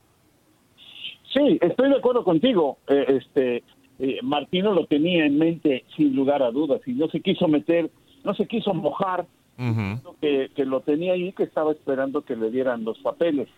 Sí, 1.32 1.58
estoy 1.62 1.88
de 1.88 1.96
acuerdo 1.96 2.24
contigo. 2.24 2.78
Eh, 2.88 3.06
este 3.08 3.62
eh, 3.98 4.18
Martino 4.22 4.72
lo 4.72 4.86
tenía 4.86 5.24
en 5.24 5.38
mente 5.38 5.84
sin 5.96 6.14
lugar 6.14 6.42
a 6.42 6.50
dudas 6.50 6.80
y 6.86 6.92
no 6.92 7.08
se 7.08 7.20
quiso 7.20 7.48
meter, 7.48 7.90
no 8.24 8.34
se 8.34 8.46
quiso 8.46 8.74
mojar 8.74 9.26
que, 10.20 10.50
que 10.56 10.64
lo 10.64 10.80
tenía 10.80 11.12
ahí, 11.12 11.32
que 11.32 11.44
estaba 11.44 11.72
esperando 11.72 12.22
que 12.22 12.34
le 12.34 12.50
dieran 12.50 12.84
los 12.84 12.98
papeles. 12.98 13.48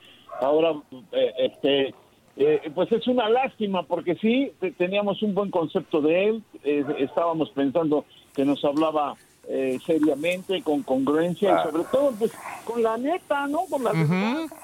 Ahora, 0.40 0.72
eh, 1.12 1.32
este, 1.38 1.94
eh, 2.36 2.70
pues 2.74 2.90
es 2.92 3.06
una 3.06 3.28
lástima 3.28 3.84
porque 3.84 4.16
sí 4.16 4.52
te- 4.60 4.72
teníamos 4.72 5.22
un 5.22 5.34
buen 5.34 5.50
concepto 5.50 6.00
de 6.00 6.28
él, 6.28 6.42
eh, 6.64 6.84
estábamos 6.98 7.50
pensando 7.50 8.04
que 8.34 8.44
nos 8.44 8.64
hablaba 8.64 9.14
eh, 9.46 9.78
seriamente, 9.86 10.62
con 10.62 10.82
congruencia 10.82 11.50
y 11.50 11.70
sobre 11.70 11.84
todo 11.84 12.12
pues 12.18 12.32
con 12.64 12.82
la 12.82 12.96
neta, 12.96 13.46
¿no? 13.46 13.60
Con 13.70 13.84
la. 13.84 13.92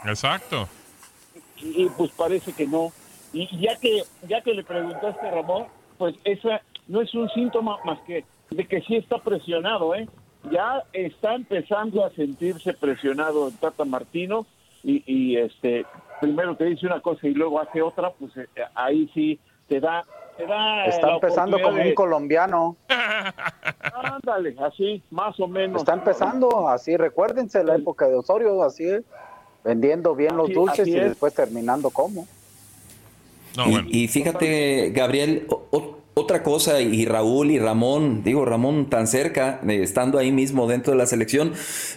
Exacto. 0.06 0.68
y 1.62 1.86
pues 1.96 2.10
parece 2.12 2.52
que 2.52 2.66
no. 2.66 2.90
Y 3.32 3.46
ya 3.60 3.76
que 3.76 4.02
ya 4.26 4.40
que 4.40 4.54
le 4.54 4.64
preguntaste 4.64 5.26
a 5.26 5.30
Ramón, 5.30 5.66
pues 5.98 6.14
esa 6.24 6.62
no 6.88 7.00
es 7.02 7.14
un 7.14 7.28
síntoma 7.30 7.76
más 7.84 8.00
que 8.00 8.24
de 8.50 8.66
que 8.66 8.80
sí 8.82 8.96
está 8.96 9.18
presionado, 9.18 9.94
¿eh? 9.94 10.08
Ya 10.50 10.82
está 10.94 11.34
empezando 11.34 12.04
a 12.04 12.10
sentirse 12.10 12.72
presionado 12.72 13.48
el 13.48 13.54
Tata 13.58 13.84
Martino 13.84 14.46
y, 14.82 15.02
y, 15.06 15.36
este 15.36 15.84
primero 16.20 16.56
te 16.56 16.64
dice 16.64 16.86
una 16.86 17.00
cosa 17.00 17.26
y 17.26 17.34
luego 17.34 17.60
hace 17.60 17.80
otra, 17.82 18.10
pues 18.12 18.36
eh, 18.36 18.46
ahí 18.74 19.10
sí 19.14 19.38
te 19.68 19.80
da 19.80 20.04
te 20.36 20.46
da 20.46 20.86
Está 20.86 21.14
empezando 21.14 21.60
como 21.60 21.82
un 21.82 21.94
colombiano. 21.94 22.76
Ándale, 23.92 24.56
así, 24.60 25.02
más 25.10 25.38
o 25.40 25.46
menos. 25.48 25.82
Está 25.82 25.94
empezando 25.94 26.68
así, 26.68 26.96
recuérdense 26.96 27.62
la 27.64 27.76
época 27.76 28.06
de 28.08 28.16
Osorio, 28.16 28.62
así, 28.62 28.84
vendiendo 29.64 30.14
bien 30.14 30.36
los 30.36 30.50
dulces 30.52 30.86
y 30.88 30.96
es. 30.96 31.04
después 31.10 31.34
terminando 31.34 31.90
como. 31.90 32.26
y, 33.90 34.04
y 34.04 34.08
fíjate, 34.08 34.90
Gabriel, 34.94 35.46
o- 35.50 35.62
o- 35.70 35.99
otra 36.14 36.42
cosa, 36.42 36.80
y 36.80 37.04
Raúl 37.04 37.50
y 37.50 37.58
Ramón, 37.58 38.22
digo, 38.24 38.44
Ramón 38.44 38.90
tan 38.90 39.06
cerca, 39.06 39.60
eh, 39.66 39.80
estando 39.82 40.18
ahí 40.18 40.32
mismo 40.32 40.66
dentro 40.66 40.92
de 40.92 40.98
la 40.98 41.06
selección, 41.06 41.52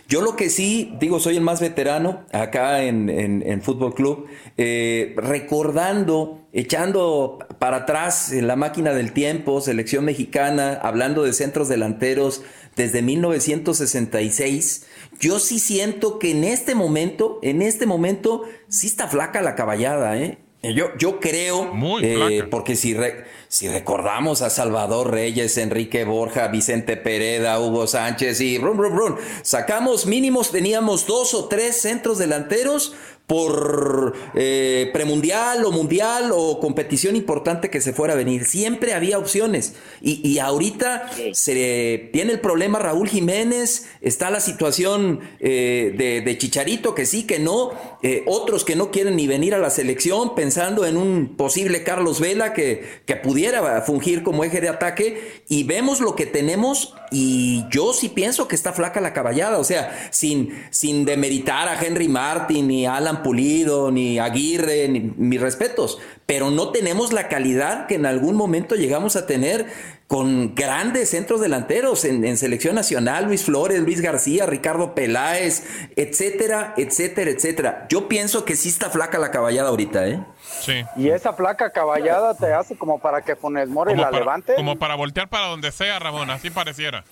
yo 0.07 0.21
lo 0.21 0.35
que 0.35 0.49
sí, 0.49 0.95
digo, 0.99 1.19
soy 1.19 1.37
el 1.37 1.41
más 1.41 1.59
veterano 1.59 2.23
acá 2.31 2.83
en, 2.83 3.09
en, 3.09 3.61
Fútbol 3.61 3.95
Club, 3.95 4.27
eh, 4.57 5.13
recordando, 5.17 6.47
echando 6.53 7.39
para 7.59 7.77
atrás 7.77 8.31
en 8.31 8.47
la 8.47 8.55
máquina 8.55 8.93
del 8.93 9.13
tiempo, 9.13 9.61
selección 9.61 10.05
mexicana, 10.05 10.79
hablando 10.81 11.23
de 11.23 11.33
centros 11.33 11.67
delanteros 11.67 12.43
desde 12.75 13.01
1966, 13.01 14.85
yo 15.19 15.39
sí 15.39 15.59
siento 15.59 16.19
que 16.19 16.31
en 16.31 16.43
este 16.43 16.75
momento, 16.75 17.39
en 17.41 17.61
este 17.61 17.85
momento, 17.85 18.43
sí 18.67 18.87
está 18.87 19.07
flaca 19.07 19.41
la 19.41 19.55
caballada, 19.55 20.17
¿eh? 20.17 20.42
Yo, 20.63 20.95
yo 20.97 21.19
creo, 21.19 21.73
eh, 22.05 22.43
porque 22.49 22.77
si, 22.77 22.93
re- 22.93 23.25
si 23.49 23.67
recordamos 23.67 24.41
a 24.41 24.49
Salvador 24.49 25.11
Reyes, 25.11 25.57
Enrique 25.57 26.05
Borja, 26.05 26.47
Vicente 26.47 26.95
Pereda, 26.95 27.59
Hugo 27.59 27.85
Sánchez 27.85 28.39
y 28.39 28.57
rum, 28.59 28.77
rum, 28.77 28.95
rum, 28.95 29.15
sacamos 29.41 30.05
mínimos, 30.05 30.51
teníamos 30.51 31.05
dos 31.05 31.33
o 31.33 31.49
tres 31.49 31.81
centros 31.81 32.17
delanteros 32.17 32.93
por 33.27 34.13
eh, 34.35 34.89
premundial 34.91 35.63
o 35.63 35.71
mundial 35.71 36.31
o 36.33 36.59
competición 36.59 37.15
importante 37.15 37.69
que 37.69 37.79
se 37.79 37.93
fuera 37.93 38.13
a 38.13 38.17
venir. 38.17 38.45
Siempre 38.45 38.93
había 38.93 39.17
opciones. 39.17 39.75
Y, 40.01 40.27
y 40.27 40.39
ahorita 40.39 41.09
se 41.33 42.09
tiene 42.11 42.33
el 42.33 42.39
problema 42.41 42.79
Raúl 42.79 43.07
Jiménez, 43.07 43.87
está 44.01 44.29
la 44.29 44.41
situación 44.41 45.21
eh, 45.39 45.93
de, 45.97 46.21
de 46.21 46.37
Chicharito, 46.37 46.93
que 46.93 47.05
sí, 47.05 47.23
que 47.23 47.39
no, 47.39 47.71
eh, 48.01 48.23
otros 48.27 48.65
que 48.65 48.75
no 48.75 48.91
quieren 48.91 49.15
ni 49.15 49.27
venir 49.27 49.55
a 49.55 49.57
la 49.57 49.69
selección 49.69 50.35
pensando 50.35 50.85
en 50.85 50.97
un 50.97 51.35
posible 51.37 51.83
Carlos 51.83 52.19
Vela 52.19 52.53
que, 52.53 53.01
que 53.05 53.15
pudiera 53.15 53.81
fungir 53.83 54.23
como 54.23 54.43
eje 54.43 54.59
de 54.59 54.69
ataque. 54.69 55.43
Y 55.47 55.63
vemos 55.63 56.01
lo 56.01 56.15
que 56.15 56.25
tenemos 56.25 56.93
y 57.11 57.63
yo 57.69 57.93
sí 57.93 58.09
pienso 58.09 58.47
que 58.47 58.55
está 58.55 58.73
flaca 58.73 58.99
la 58.99 59.13
caballada, 59.13 59.59
o 59.59 59.63
sea, 59.63 60.09
sin, 60.11 60.49
sin 60.71 61.05
demeritar 61.05 61.67
a 61.67 61.81
Henry 61.81 62.07
Martin, 62.07 62.67
ni 62.67 62.85
a 62.85 62.95
Alan 62.97 63.12
Pulido, 63.21 63.91
ni 63.91 64.17
Aguirre, 64.17 64.87
ni, 64.87 64.99
mis 65.01 65.39
respetos, 65.39 65.99
pero 66.25 66.49
no 66.49 66.71
tenemos 66.71 67.13
la 67.13 67.27
calidad 67.27 67.85
que 67.85 67.95
en 67.95 68.05
algún 68.05 68.35
momento 68.35 68.75
llegamos 68.75 69.15
a 69.15 69.27
tener 69.27 69.67
con 70.07 70.53
grandes 70.53 71.09
centros 71.09 71.41
delanteros 71.41 72.05
en, 72.05 72.23
en 72.25 72.37
selección 72.37 72.75
nacional, 72.75 73.25
Luis 73.25 73.45
Flores, 73.45 73.79
Luis 73.81 74.01
García, 74.01 74.45
Ricardo 74.45 74.93
Peláez, 74.95 75.63
etcétera, 75.95 76.73
etcétera, 76.77 77.31
etcétera. 77.31 77.87
Yo 77.89 78.07
pienso 78.07 78.45
que 78.45 78.55
sí 78.55 78.69
está 78.69 78.89
flaca 78.89 79.17
la 79.17 79.31
caballada 79.31 79.69
ahorita, 79.69 80.07
¿eh? 80.07 80.23
Sí. 80.61 80.83
Y 80.97 81.09
esa 81.09 81.35
placa 81.35 81.71
caballada 81.71 82.35
te 82.35 82.53
hace 82.53 82.77
como 82.77 82.99
para 82.99 83.21
que 83.21 83.35
Funes 83.35 83.67
Mori 83.69 83.95
la 83.95 84.03
para, 84.03 84.19
levante. 84.19 84.55
como 84.55 84.77
para 84.77 84.95
voltear 84.95 85.29
para 85.29 85.47
donde 85.47 85.71
sea, 85.71 85.99
Ramón, 85.99 86.29
así 86.29 86.49
pareciera. 86.49 87.03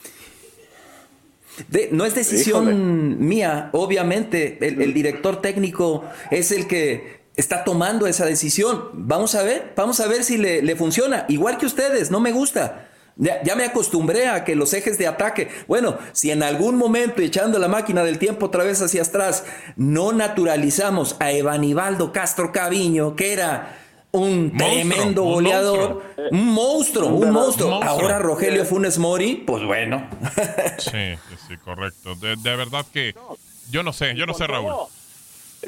De- 1.70 1.90
no 1.92 2.06
es 2.06 2.16
decisión 2.16 3.20
mía, 3.26 3.70
obviamente. 3.74 4.58
El, 4.66 4.82
el 4.82 4.94
director 4.94 5.42
técnico 5.42 6.04
es 6.30 6.52
el 6.52 6.68
que 6.68 7.22
está 7.36 7.64
tomando 7.64 8.08
esa 8.08 8.26
decisión. 8.26 8.90
Vamos 8.94 9.36
a 9.36 9.44
ver, 9.44 9.74
vamos 9.76 10.00
a 10.00 10.08
ver 10.08 10.24
si 10.24 10.38
le, 10.38 10.62
le 10.62 10.76
funciona. 10.76 11.26
Igual 11.30 11.58
que 11.58 11.66
ustedes, 11.66 12.12
no 12.12 12.20
me 12.20 12.32
gusta. 12.32 12.88
Ya, 13.18 13.44
ya 13.44 13.56
me 13.56 13.66
acostumbré 13.66 14.28
a 14.28 14.46
que 14.46 14.56
los 14.56 14.74
ejes 14.74 14.98
de 14.98 15.06
ataque, 15.06 15.50
bueno, 15.68 15.98
si 16.14 16.32
en 16.32 16.44
algún 16.44 16.76
momento 16.78 17.22
echando 17.22 17.60
la 17.60 17.68
máquina 17.68 18.04
del 18.04 18.18
tiempo 18.18 18.46
otra 18.48 18.64
vez 18.64 18.82
hacia 18.82 19.02
atrás, 19.02 19.44
no 19.76 20.14
naturalizamos 20.14 21.18
a 21.20 21.32
Evanibaldo 21.32 22.14
Castro 22.14 22.52
Caviño, 22.54 23.16
que 23.18 23.34
era 23.34 23.78
un 24.14 24.58
tremendo 24.58 25.24
un 25.24 25.34
goleador, 25.34 26.04
un 26.32 26.48
monstruo, 26.54 27.08
un 27.10 27.32
monstruo. 27.32 27.70
monstruo. 27.72 27.84
Ahora 27.84 28.20
Rogelio 28.20 28.66
Funes 28.66 28.98
Mori, 29.00 29.36
pues 29.46 29.64
bueno. 29.64 30.06
Sí, 30.78 31.16
sí, 31.48 31.58
correcto. 31.64 32.16
De, 32.16 32.36
de 32.36 32.56
verdad 32.56 32.86
que 32.92 33.16
yo 33.70 33.84
no 33.84 33.94
sé, 33.94 34.14
yo 34.16 34.26
no 34.26 34.34
sé, 34.34 34.48
Raúl. 34.48 34.74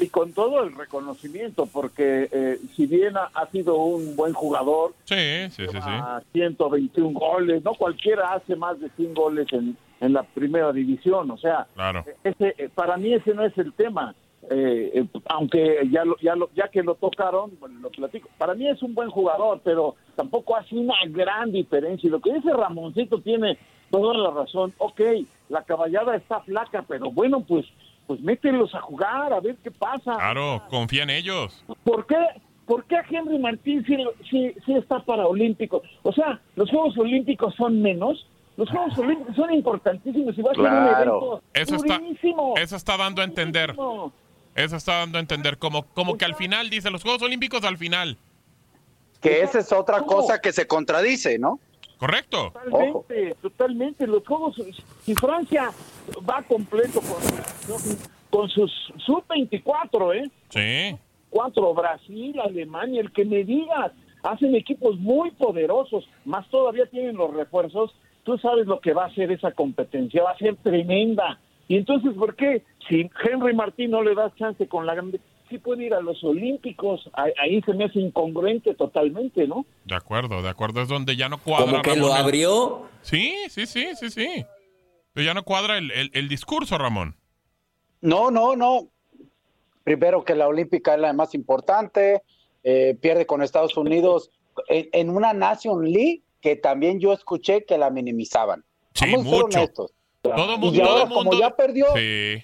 y 0.00 0.08
con 0.08 0.32
todo 0.32 0.62
el 0.62 0.74
reconocimiento, 0.76 1.66
porque 1.66 2.28
eh, 2.32 2.58
si 2.76 2.86
bien 2.86 3.16
ha, 3.16 3.30
ha 3.34 3.46
sido 3.50 3.76
un 3.76 4.14
buen 4.16 4.32
jugador, 4.34 4.92
Sí, 5.04 5.48
sí, 5.50 5.64
sí, 5.66 5.72
sí. 5.72 5.78
a 5.82 6.20
121 6.32 7.18
goles, 7.18 7.62
no 7.64 7.74
cualquiera 7.74 8.34
hace 8.34 8.56
más 8.56 8.78
de 8.80 8.90
100 8.90 9.14
goles 9.14 9.46
en, 9.52 9.76
en 10.00 10.12
la 10.12 10.22
primera 10.22 10.72
división, 10.72 11.30
o 11.30 11.38
sea, 11.38 11.66
Claro. 11.74 12.04
ese, 12.24 12.54
eh, 12.58 12.68
para 12.74 12.96
mí 12.98 13.14
ese 13.14 13.32
no 13.34 13.44
es 13.44 13.56
el 13.56 13.72
tema. 13.72 14.14
Eh, 14.50 14.90
eh, 14.94 15.06
aunque 15.26 15.88
ya 15.90 16.04
lo, 16.04 16.16
ya 16.18 16.34
lo, 16.36 16.50
ya 16.54 16.68
que 16.68 16.82
lo 16.82 16.94
tocaron, 16.96 17.56
bueno, 17.58 17.80
lo 17.80 17.90
platico. 17.90 18.28
Para 18.38 18.54
mí 18.54 18.68
es 18.68 18.82
un 18.82 18.94
buen 18.94 19.10
jugador, 19.10 19.60
pero 19.64 19.96
tampoco 20.16 20.56
hace 20.56 20.74
una 20.76 20.96
gran 21.08 21.52
diferencia. 21.52 22.06
Y 22.06 22.10
lo 22.10 22.20
que 22.20 22.34
dice 22.34 22.52
Ramoncito 22.52 23.20
tiene 23.20 23.58
toda 23.90 24.14
la 24.14 24.30
razón. 24.30 24.74
Ok, 24.78 25.00
la 25.48 25.62
caballada 25.62 26.16
está 26.16 26.40
flaca, 26.40 26.84
pero 26.86 27.10
bueno, 27.10 27.40
pues, 27.40 27.66
pues 28.06 28.20
mételos 28.20 28.74
a 28.74 28.80
jugar, 28.80 29.32
a 29.32 29.40
ver 29.40 29.56
qué 29.62 29.70
pasa. 29.70 30.16
Claro, 30.16 30.62
confía 30.68 31.04
en 31.04 31.10
ellos. 31.10 31.64
¿Por 31.84 32.06
qué? 32.06 32.16
¿Por 32.66 32.84
qué 32.84 32.96
Henry 33.10 33.38
Martín 33.38 33.84
sí, 33.86 33.96
sí, 34.30 34.54
sí 34.64 34.74
está 34.74 34.98
para 35.00 35.26
Olímpicos? 35.26 35.82
O 36.02 36.12
sea, 36.12 36.40
los 36.56 36.70
Juegos 36.70 36.96
Olímpicos 36.98 37.54
son 37.56 37.82
menos. 37.82 38.26
Los 38.56 38.70
Juegos 38.70 38.96
Olímpicos 38.98 39.36
son 39.36 39.52
importantísimos 39.52 40.38
y 40.38 40.42
va 40.42 40.52
a 40.52 40.54
ser 40.54 40.62
un 40.62 40.86
evento 40.86 41.42
Eso 41.52 41.74
está, 41.76 41.98
durísimo. 41.98 42.54
eso 42.56 42.76
está 42.76 42.96
dando 42.96 43.20
a 43.20 43.24
entender. 43.24 43.74
Eso 44.54 44.76
está 44.76 44.98
dando 44.98 45.18
a 45.18 45.20
entender. 45.20 45.58
Como, 45.58 45.84
como 45.88 46.16
que 46.16 46.24
al 46.24 46.34
final 46.34 46.70
dice 46.70 46.90
los 46.90 47.02
Juegos 47.02 47.22
Olímpicos 47.22 47.64
al 47.64 47.76
final. 47.76 48.16
Que 49.20 49.42
esa 49.42 49.58
es 49.60 49.72
otra 49.72 50.02
cosa 50.02 50.40
que 50.40 50.52
se 50.52 50.66
contradice, 50.66 51.38
¿no? 51.38 51.58
Correcto. 51.98 52.52
Totalmente, 52.52 53.34
totalmente. 53.40 54.06
Los 54.06 54.26
Juegos, 54.26 54.56
si 55.04 55.14
Francia 55.14 55.70
va 56.28 56.42
completo 56.42 57.00
con, 57.00 57.80
con 58.30 58.48
sus 58.50 58.70
sub-24, 59.06 60.14
¿eh? 60.16 60.30
Sí. 60.50 60.98
Cuatro, 61.30 61.72
Brasil, 61.74 62.38
Alemania, 62.40 63.00
el 63.00 63.12
que 63.12 63.24
me 63.24 63.44
digas, 63.44 63.92
hacen 64.22 64.54
equipos 64.54 64.98
muy 64.98 65.30
poderosos, 65.32 66.08
más 66.24 66.48
todavía 66.48 66.86
tienen 66.86 67.16
los 67.16 67.32
refuerzos. 67.32 67.94
Tú 68.24 68.38
sabes 68.38 68.66
lo 68.66 68.80
que 68.80 68.92
va 68.92 69.06
a 69.06 69.14
ser 69.14 69.32
esa 69.32 69.52
competencia, 69.52 70.22
va 70.22 70.32
a 70.32 70.38
ser 70.38 70.56
tremenda. 70.56 71.38
Y 71.68 71.76
entonces, 71.76 72.12
¿por 72.14 72.34
qué? 72.36 72.62
Si 72.88 73.08
Henry 73.24 73.54
Martín 73.54 73.90
no 73.92 74.02
le 74.02 74.14
das 74.14 74.34
chance 74.36 74.68
con 74.68 74.84
la 74.86 74.94
grande, 74.94 75.20
sí 75.48 75.58
puede 75.58 75.84
ir 75.86 75.94
a 75.94 76.00
los 76.00 76.22
Olímpicos. 76.22 77.08
Ahí, 77.14 77.32
ahí 77.42 77.62
se 77.62 77.72
me 77.72 77.84
hace 77.84 78.00
incongruente 78.00 78.74
totalmente, 78.74 79.46
¿no? 79.46 79.64
De 79.84 79.94
acuerdo, 79.94 80.42
de 80.42 80.48
acuerdo. 80.50 80.82
Es 80.82 80.88
donde 80.88 81.16
ya 81.16 81.28
no 81.28 81.38
cuadra. 81.38 81.66
Como 81.70 81.82
que 81.82 81.96
lo 81.96 82.08
Ramón, 82.08 82.16
abrió. 82.22 82.82
Sí, 83.02 83.34
sí, 83.48 83.66
sí, 83.66 83.88
sí, 83.94 84.10
sí. 84.10 84.44
Pero 85.14 85.24
ya 85.24 85.32
no 85.34 85.42
cuadra 85.44 85.78
el, 85.78 85.90
el- 85.92 86.10
el 86.12 86.28
discurso, 86.28 86.76
Ramón. 86.76 87.16
No, 88.00 88.30
no, 88.30 88.56
no. 88.56 88.88
Primero 89.84 90.24
que 90.24 90.34
la 90.34 90.48
Olímpica 90.48 90.94
es 90.94 91.00
la 91.00 91.12
más 91.12 91.34
importante, 91.34 92.22
eh, 92.62 92.96
pierde 93.00 93.26
con 93.26 93.42
Estados 93.42 93.76
Unidos 93.76 94.30
en, 94.68 94.88
en 94.92 95.10
una 95.10 95.32
Nation 95.34 95.84
League 95.90 96.22
que 96.40 96.56
también 96.56 97.00
yo 97.00 97.12
escuché 97.12 97.64
que 97.64 97.76
la 97.78 97.90
minimizaban. 97.90 98.64
Sí, 98.94 99.06
Vamos 99.10 99.26
a 99.26 99.30
ser 99.30 99.42
mucho. 99.42 99.58
honestos. 99.58 99.93
Todo 100.32 100.54
Y 100.54 100.58
mundo, 100.58 100.82
ahora, 100.84 100.94
todo 101.04 101.06
mundo. 101.06 101.30
como 101.30 101.40
ya 101.40 101.50
perdió 101.54 101.86
Sí. 101.94 102.42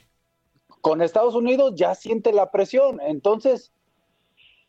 con 0.82 1.00
Estados 1.02 1.34
Unidos, 1.34 1.72
ya 1.74 1.94
siente 1.94 2.32
la 2.32 2.50
presión. 2.50 3.00
Entonces, 3.00 3.72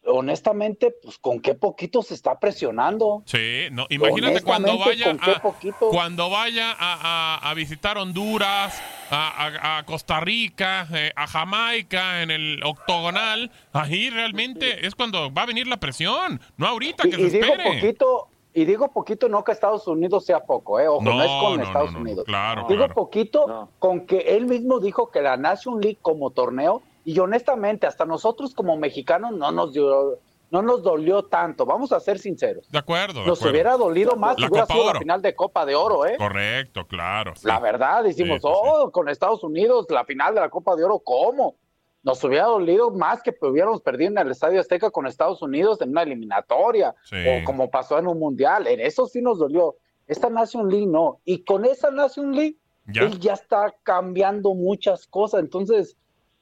honestamente, 0.04 0.96
pues 1.04 1.20
con 1.20 1.40
qué 1.42 1.54
poquito 1.54 2.02
se 2.02 2.16
está 2.16 2.40
presionando. 2.40 3.22
Sí, 3.26 3.66
no, 3.72 3.86
imagínate 3.90 4.42
cuando 4.42 4.78
vaya, 4.80 5.06
¿con 5.06 5.20
qué 5.20 5.32
a, 5.32 5.42
poquito? 5.42 5.90
cuando 5.90 6.30
vaya 6.30 6.72
a, 6.72 7.38
a- 7.40 7.50
a 7.50 7.54
visitar 7.54 7.98
Honduras, 8.00 8.82
a, 9.12 9.84
Costa 9.86 10.20
Rica, 10.22 10.88
eh, 10.94 11.12
a 11.16 11.28
Jamaica, 11.28 12.24
en 12.24 12.32
el 12.32 12.64
octogonal, 12.64 13.52
ahí 13.74 14.10
realmente 14.10 14.88
es 14.88 14.96
cuando 14.96 15.32
va 15.32 15.44
a 15.44 15.46
venir 15.46 15.68
la 15.68 15.78
presión, 15.78 16.40
no 16.58 16.66
ahorita 16.68 17.08
Y, 17.08 17.12
que 17.12 17.22
y 17.22 17.30
se 17.30 17.38
digo 17.40 17.54
espere. 17.54 17.82
poquito, 17.82 18.28
y 18.54 18.66
digo 18.66 18.90
poquito 18.92 19.30
no 19.30 19.44
que 19.44 19.52
Estados 19.52 19.88
Unidos 19.88 20.26
sea 20.26 20.42
poco, 20.46 20.80
eh, 20.80 20.88
ojo, 20.88 21.02
no, 21.04 21.14
No, 21.14 21.24
es 21.24 21.32
con 21.42 21.58
no, 21.58 21.64
Estados 21.64 21.92
no, 21.94 21.98
no, 22.00 22.04
Unidos. 22.04 22.26
claro, 22.26 22.62
digo 22.68 22.80
claro. 22.80 22.94
poquito 22.94 23.70
con 23.80 24.06
que 24.06 24.18
él 24.36 24.46
mismo 24.46 24.80
dijo 24.80 25.10
que 25.10 25.22
la 25.22 25.38
Nation 25.38 25.80
League 25.82 26.00
como 26.02 26.32
torneo, 26.32 26.82
y 27.06 27.18
honestamente, 27.20 27.88
hasta 27.88 28.06
nosotros 28.06 28.54
como 28.54 28.78
mexicanos 28.78 29.32
no 29.34 29.52
nos 29.52 29.74
dio, 29.74 30.20
no 30.52 30.62
nos 30.62 30.84
dolió 30.84 31.24
tanto, 31.24 31.66
vamos 31.66 31.92
a 31.94 32.00
ser 32.02 32.20
sinceros. 32.20 32.68
De 32.70 32.78
acuerdo, 32.78 33.22
de 33.22 33.26
Nos 33.28 33.40
acuerdo. 33.40 33.54
hubiera 33.54 33.78
dolido 33.78 34.16
más 34.18 34.36
si 34.36 34.46
hubiera 34.46 34.64
Copa 34.66 34.74
sido 34.74 34.84
Oro. 34.86 34.94
la 34.96 35.00
final 35.00 35.22
de 35.22 35.34
Copa 35.36 35.66
de 35.66 35.76
Oro, 35.76 36.06
¿eh? 36.06 36.16
Correcto, 36.18 36.86
claro. 36.86 37.34
sí. 37.38 37.48
La 37.48 37.60
verdad, 37.60 38.04
decimos, 38.04 38.36
Sí, 38.36 38.42
pues 38.42 38.54
sí. 38.54 38.60
oh, 38.64 38.92
con 38.92 39.08
Estados 39.08 39.44
Unidos, 39.46 39.86
la 39.90 40.04
final 40.04 40.36
de 40.36 40.42
la 40.42 40.50
Copa 40.50 40.76
de 40.76 40.84
Oro, 40.84 41.00
¿cómo? 41.00 41.56
Nos 42.04 42.24
hubiera 42.24 42.46
dolido 42.46 42.90
más 42.92 43.22
que 43.22 43.34
hubiéramos 43.42 43.82
perdido 43.82 44.10
en 44.12 44.18
el 44.18 44.32
Estadio 44.32 44.60
Azteca 44.60 44.90
con 44.90 45.06
Estados 45.06 45.42
Unidos 45.42 45.80
en 45.82 45.90
una 45.90 46.02
eliminatoria, 46.04 46.96
Sí. 47.04 47.16
o 47.28 47.44
como 47.46 47.70
pasó 47.70 48.00
en 48.00 48.08
un 48.08 48.18
mundial. 48.18 48.66
En 48.68 48.80
eso 48.80 49.06
sí 49.06 49.22
nos 49.22 49.38
dolió. 49.38 49.76
Esta 50.08 50.30
Nation 50.30 50.68
League 50.70 50.88
no. 50.88 51.20
Y 51.26 51.44
con 51.44 51.64
esa 51.66 51.92
Nation 51.92 52.34
League, 52.36 52.58
Ya. 52.88 53.04
él 53.04 53.20
ya 53.20 53.34
está 53.34 53.74
cambiando 53.84 54.54
muchas 54.56 55.06
cosas. 55.08 55.42
Entonces, 55.42 55.96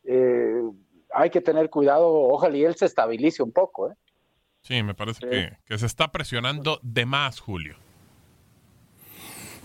eh, 0.05 0.61
hay 1.13 1.29
que 1.29 1.41
tener 1.41 1.69
cuidado. 1.69 2.07
Ojalá 2.09 2.55
y 2.57 2.63
él 2.63 2.75
se 2.75 2.85
estabilice 2.85 3.43
un 3.43 3.51
poco, 3.51 3.91
¿eh? 3.91 3.95
Sí, 4.61 4.81
me 4.83 4.93
parece 4.93 5.27
que, 5.27 5.57
que 5.65 5.77
se 5.77 5.85
está 5.85 6.11
presionando 6.11 6.79
de 6.83 7.05
más, 7.05 7.39
Julio. 7.39 7.75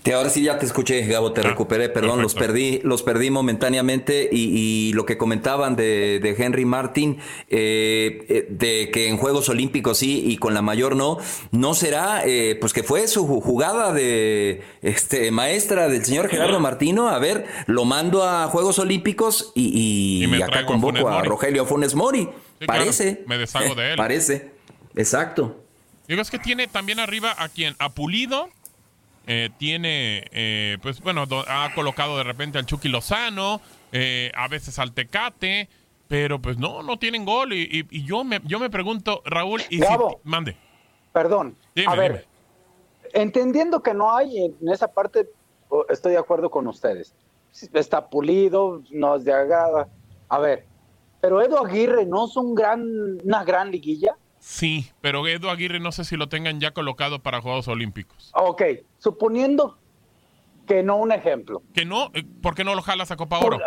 Te, 0.04 0.12
ahora 0.12 0.28
sí 0.28 0.42
ya 0.42 0.58
te 0.58 0.66
escuché, 0.66 1.00
Gabo, 1.06 1.32
te 1.32 1.40
recuperé, 1.40 1.88
perdón, 1.88 2.20
los 2.20 2.34
perdí, 2.34 2.80
los 2.84 3.02
perdí 3.02 3.30
momentáneamente 3.30 4.28
y, 4.30 4.50
y 4.88 4.92
lo 4.92 5.06
que 5.06 5.16
comentaban 5.16 5.76
de, 5.76 6.20
de 6.22 6.36
Henry 6.38 6.66
Martin, 6.66 7.16
eh, 7.48 8.26
eh, 8.28 8.46
de 8.50 8.90
que 8.92 9.08
en 9.08 9.16
Juegos 9.16 9.48
Olímpicos 9.48 9.96
sí 9.96 10.22
y 10.26 10.36
con 10.36 10.52
la 10.52 10.60
mayor 10.60 10.94
no, 10.94 11.16
no 11.52 11.72
será, 11.72 12.22
eh, 12.26 12.54
pues 12.60 12.74
que 12.74 12.82
fue 12.82 13.08
su 13.08 13.26
ju- 13.26 13.40
jugada 13.42 13.94
de 13.94 14.62
este 14.82 15.30
maestra 15.30 15.88
del 15.88 16.04
señor 16.04 16.28
Gerardo 16.28 16.60
Martino, 16.60 17.08
a 17.08 17.18
ver, 17.18 17.46
lo 17.66 17.86
mando 17.86 18.24
a 18.28 18.46
Juegos 18.48 18.78
Olímpicos 18.78 19.52
y, 19.54 20.20
y- 20.28 20.42
acá 20.42 20.58
a 20.60 20.66
convoco 20.66 21.08
a. 21.08 21.22
Rogelio 21.24 21.64
Funes 21.64 21.94
Mori, 21.94 22.28
Sí, 22.60 22.66
claro, 22.66 22.80
parece. 22.82 23.24
me 23.26 23.38
deshago 23.38 23.74
de 23.74 23.92
él. 23.92 23.96
Parece, 23.96 24.50
exacto. 24.94 25.64
Digo, 26.08 26.20
es 26.20 26.30
que 26.30 26.38
tiene 26.38 26.66
también 26.66 27.00
arriba 27.00 27.34
a 27.38 27.48
quien, 27.48 27.74
a 27.78 27.88
Pulido, 27.94 28.50
eh, 29.26 29.50
tiene, 29.58 30.24
eh, 30.32 30.78
pues 30.82 31.00
bueno, 31.00 31.26
do- 31.26 31.44
ha 31.48 31.72
colocado 31.74 32.16
de 32.18 32.24
repente 32.24 32.58
al 32.58 32.66
Chucky 32.66 32.88
Lozano, 32.88 33.60
eh, 33.92 34.30
a 34.34 34.48
veces 34.48 34.78
al 34.78 34.92
Tecate, 34.92 35.68
pero 36.08 36.40
pues 36.40 36.58
no, 36.58 36.82
no 36.82 36.98
tienen 36.98 37.24
gol. 37.24 37.52
Y, 37.52 37.62
y- 37.62 37.86
y 37.90 38.04
yo, 38.04 38.24
me, 38.24 38.40
yo 38.44 38.58
me 38.58 38.70
pregunto, 38.70 39.22
Raúl, 39.24 39.60
y 39.70 39.76
si, 39.78 39.82
Gabo. 39.82 40.20
mande. 40.24 40.56
Perdón. 41.12 41.56
Dime, 41.74 41.92
a 41.92 41.96
ver, 41.96 42.12
dime. 42.12 42.24
entendiendo 43.12 43.82
que 43.82 43.94
no 43.94 44.14
hay 44.14 44.44
en 44.44 44.68
esa 44.68 44.88
parte, 44.88 45.28
estoy 45.88 46.12
de 46.12 46.18
acuerdo 46.18 46.50
con 46.50 46.66
ustedes. 46.66 47.14
Está 47.72 48.08
pulido, 48.08 48.82
nos 48.90 49.24
de 49.24 49.32
agrada. 49.32 49.88
A 50.28 50.38
ver, 50.40 50.66
pero 51.20 51.40
Edo 51.40 51.64
Aguirre 51.64 52.04
no 52.04 52.26
es 52.26 52.36
un 52.36 52.54
gran, 52.54 52.82
una 53.24 53.44
gran 53.44 53.70
liguilla. 53.70 54.16
Sí, 54.46 54.90
pero 55.00 55.26
Edu 55.26 55.48
Aguirre 55.48 55.80
no 55.80 55.90
sé 55.90 56.04
si 56.04 56.18
lo 56.18 56.28
tengan 56.28 56.60
ya 56.60 56.72
colocado 56.72 57.18
para 57.20 57.40
Juegos 57.40 57.66
Olímpicos. 57.66 58.30
Ok, 58.34 58.62
suponiendo 58.98 59.78
que 60.66 60.82
no 60.82 60.96
un 60.96 61.12
ejemplo. 61.12 61.62
Que 61.72 61.86
no, 61.86 62.10
eh, 62.12 62.24
¿por 62.42 62.54
qué 62.54 62.62
no 62.62 62.74
lo 62.74 62.82
jalas 62.82 63.10
a 63.10 63.16
Copa 63.16 63.38
Oro? 63.38 63.58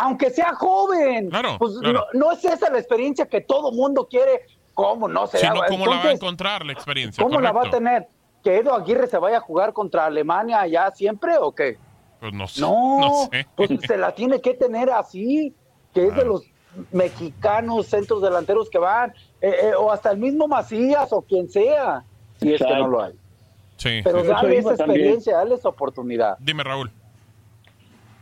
Aunque 0.00 0.30
sea 0.30 0.54
joven. 0.54 1.28
Claro, 1.28 1.56
Pues 1.58 1.74
claro. 1.80 2.06
No, 2.14 2.18
no 2.28 2.32
es 2.32 2.42
esa 2.46 2.70
la 2.70 2.78
experiencia 2.78 3.26
que 3.26 3.42
todo 3.42 3.72
mundo 3.72 4.08
quiere. 4.08 4.46
¿Cómo 4.72 5.06
no 5.06 5.26
se 5.26 5.36
Si 5.36 5.44
da? 5.46 5.52
no, 5.52 5.60
¿cómo 5.68 5.84
la 5.84 5.96
va 5.96 6.04
a 6.04 6.12
encontrar 6.12 6.64
la 6.64 6.72
experiencia? 6.72 7.22
¿Cómo 7.22 7.38
la 7.38 7.52
va 7.52 7.66
a 7.66 7.70
tener? 7.70 8.08
¿Que 8.42 8.56
Edo 8.56 8.72
Aguirre 8.74 9.08
se 9.08 9.18
vaya 9.18 9.36
a 9.36 9.40
jugar 9.40 9.74
contra 9.74 10.06
Alemania 10.06 10.66
ya 10.66 10.90
siempre 10.92 11.36
o 11.36 11.54
qué? 11.54 11.76
Pues 12.20 12.32
no 12.32 12.48
sé. 12.48 12.62
No, 12.62 13.00
No 13.00 13.28
sé. 13.30 13.46
pues 13.54 13.68
se 13.86 13.98
la 13.98 14.14
tiene 14.14 14.40
que 14.40 14.54
tener 14.54 14.88
así, 14.88 15.54
que 15.92 16.06
es 16.06 16.16
de 16.16 16.24
los 16.24 16.42
mexicanos 16.90 17.86
centros 17.88 18.22
delanteros 18.22 18.70
que 18.70 18.78
van, 18.78 19.12
eh, 19.42 19.54
eh, 19.64 19.72
o 19.78 19.90
hasta 19.92 20.10
el 20.12 20.18
mismo 20.18 20.48
Macías 20.48 21.12
o 21.12 21.20
quien 21.22 21.50
sea, 21.50 22.04
si 22.40 22.54
es 22.54 22.62
que 22.62 22.74
no 22.74 22.88
lo 22.88 23.02
hay. 23.02 23.12
Sí. 23.76 24.00
Pero 24.04 24.22
sí. 24.22 24.28
dale 24.28 24.58
esa 24.58 24.76
también. 24.76 24.90
experiencia, 25.00 25.36
dale 25.36 25.54
esa 25.56 25.68
oportunidad. 25.68 26.36
Dime, 26.38 26.62
Raúl. 26.62 26.90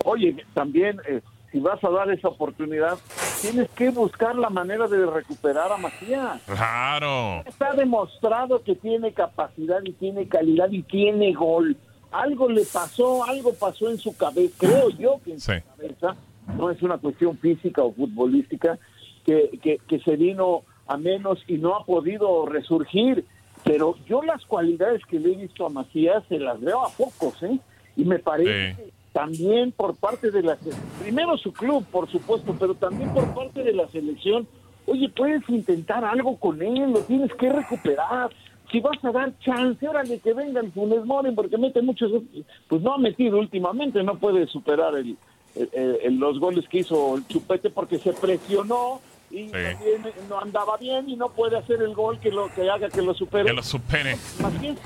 Oye, 0.05 0.35
también, 0.55 0.99
eh, 1.07 1.21
si 1.53 1.61
vas 1.61 1.83
a 1.85 1.91
dar 1.91 2.11
esa 2.11 2.29
oportunidad, 2.29 2.97
tienes 3.43 3.69
que 3.71 3.91
buscar 3.91 4.35
la 4.37 4.49
manera 4.49 4.89
de 4.89 5.05
recuperar 5.05 5.71
a 5.71 5.77
Macías. 5.77 6.41
Claro. 6.47 7.43
Está 7.45 7.75
demostrado 7.75 8.63
que 8.63 8.75
tiene 8.75 9.13
capacidad 9.13 9.81
y 9.85 9.93
tiene 9.93 10.27
calidad 10.27 10.71
y 10.71 10.83
tiene 10.83 11.35
gol. 11.35 11.77
Algo 12.13 12.49
le 12.49 12.65
pasó, 12.65 13.25
algo 13.25 13.53
pasó 13.55 13.91
en 13.91 13.99
su 13.99 14.17
cabeza, 14.17 14.55
creo 14.59 14.89
yo 14.91 15.21
que 15.25 15.33
en 15.33 15.41
Sí. 15.41 15.53
su 15.53 15.77
cabeza, 15.77 16.17
no 16.57 16.71
es 16.71 16.83
una 16.83 16.99
cuestión 16.99 17.37
física 17.39 17.83
o 17.83 17.93
futbolística, 17.93 18.79
que, 19.25 19.51
que, 19.63 19.79
que 19.87 20.01
se 20.01 20.17
vino 20.17 20.63
a 20.91 20.97
menos 20.97 21.39
y 21.47 21.57
no 21.59 21.77
ha 21.77 21.85
podido 21.85 22.47
resurgir. 22.47 23.25
Pero 23.65 23.95
yo 24.09 24.23
las 24.23 24.45
cualidades 24.47 25.05
que 25.07 25.21
le 25.21 25.33
he 25.33 25.37
visto 25.37 25.67
a 25.67 25.69
Macías 25.69 26.25
se 26.29 26.39
las 26.39 26.61
veo 26.61 26.81
a 26.85 26.89
pocos, 26.91 27.43
¿eh? 27.43 27.59
Y 27.97 28.05
me 28.05 28.19
parece 28.19 28.75
Sí. 28.77 28.91
también 29.13 29.73
por 29.73 29.95
parte 29.97 30.31
de 30.31 30.43
la 30.43 30.57
primero 31.01 31.37
su 31.37 31.53
club 31.53 31.85
por 31.91 32.09
supuesto 32.11 32.55
pero 32.59 32.75
también 32.75 33.13
por 33.13 33.27
parte 33.35 33.63
de 33.65 33.73
la 33.73 33.89
selección 33.89 34.47
oye 34.87 35.09
puedes 35.09 35.43
intentar 35.49 36.05
algo 36.05 36.37
con 36.37 36.63
él 36.63 36.93
lo 36.93 37.01
tienes 37.01 37.35
que 37.35 37.51
recuperar 37.51 38.31
si 38.71 38.79
vas 38.79 39.05
a 39.05 39.11
dar 39.11 39.37
chance 39.41 39.87
órale 39.89 40.21
que 40.21 40.33
venga 40.33 40.61
el 40.61 40.71
Funes 40.71 41.05
Mori 41.05 41.33
porque 41.33 41.59
mete 41.59 41.83
muchos 41.83 42.23
pues 42.69 42.81
no 42.83 42.95
ha 42.95 42.99
metido 42.99 43.39
últimamente 43.41 44.01
no 44.05 44.17
puede 44.17 44.47
superar 44.47 44.95
el, 44.97 45.17
el- 45.57 45.99
el- 46.05 46.17
los 46.19 46.39
goles 46.39 46.67
que 46.69 46.79
hizo 46.79 47.17
el 47.17 47.27
Chupete 47.27 47.69
porque 47.71 47.99
se 47.99 48.13
presionó 48.13 49.01
y 49.31 49.49
también 49.49 50.03
no 50.29 50.41
andaba 50.41 50.77
bien 50.77 51.09
y 51.09 51.17
no 51.17 51.29
puede 51.31 51.57
hacer 51.57 51.81
el 51.83 51.95
gol 51.95 52.19
que 52.19 52.31
lo 52.31 52.53
que 52.53 52.69
haga 52.69 52.89
que 52.89 53.03
lo 53.03 53.15
supere 53.15 53.45
Que 53.45 53.53
lo 53.53 53.63
supere. 53.63 54.17
Más 54.41 54.61
bien, 54.61 54.77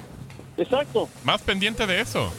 exacto 0.57 1.09
Más 1.25 1.43
pendiente 1.43 1.87
de 1.87 2.01
eso. 2.01 2.33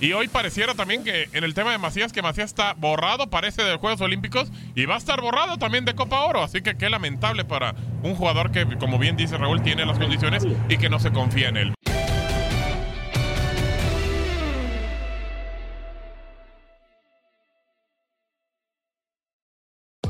Y 0.00 0.12
hoy 0.12 0.28
pareciera 0.28 0.74
también 0.74 1.04
que 1.04 1.28
en 1.32 1.44
el 1.44 1.54
tema 1.54 1.70
de 1.70 1.78
Macías, 1.78 2.12
que 2.12 2.20
Macías 2.20 2.50
está 2.50 2.74
borrado, 2.74 3.30
parece, 3.30 3.62
de 3.62 3.76
Juegos 3.76 4.00
Olímpicos 4.00 4.50
y 4.74 4.86
va 4.86 4.96
a 4.96 4.98
estar 4.98 5.20
borrado 5.20 5.56
también 5.56 5.84
de 5.84 5.94
Copa 5.94 6.20
Oro. 6.24 6.42
Así 6.42 6.62
que 6.62 6.76
qué 6.76 6.90
lamentable 6.90 7.44
para 7.44 7.74
un 8.02 8.14
jugador 8.14 8.50
que, 8.50 8.66
como 8.78 8.98
bien 8.98 9.16
dice 9.16 9.38
Raúl, 9.38 9.62
tiene 9.62 9.86
las 9.86 9.98
condiciones 9.98 10.46
y 10.68 10.76
que 10.76 10.90
no 10.90 10.98
se 10.98 11.12
confía 11.12 11.48
en 11.48 11.56
él. 11.56 11.74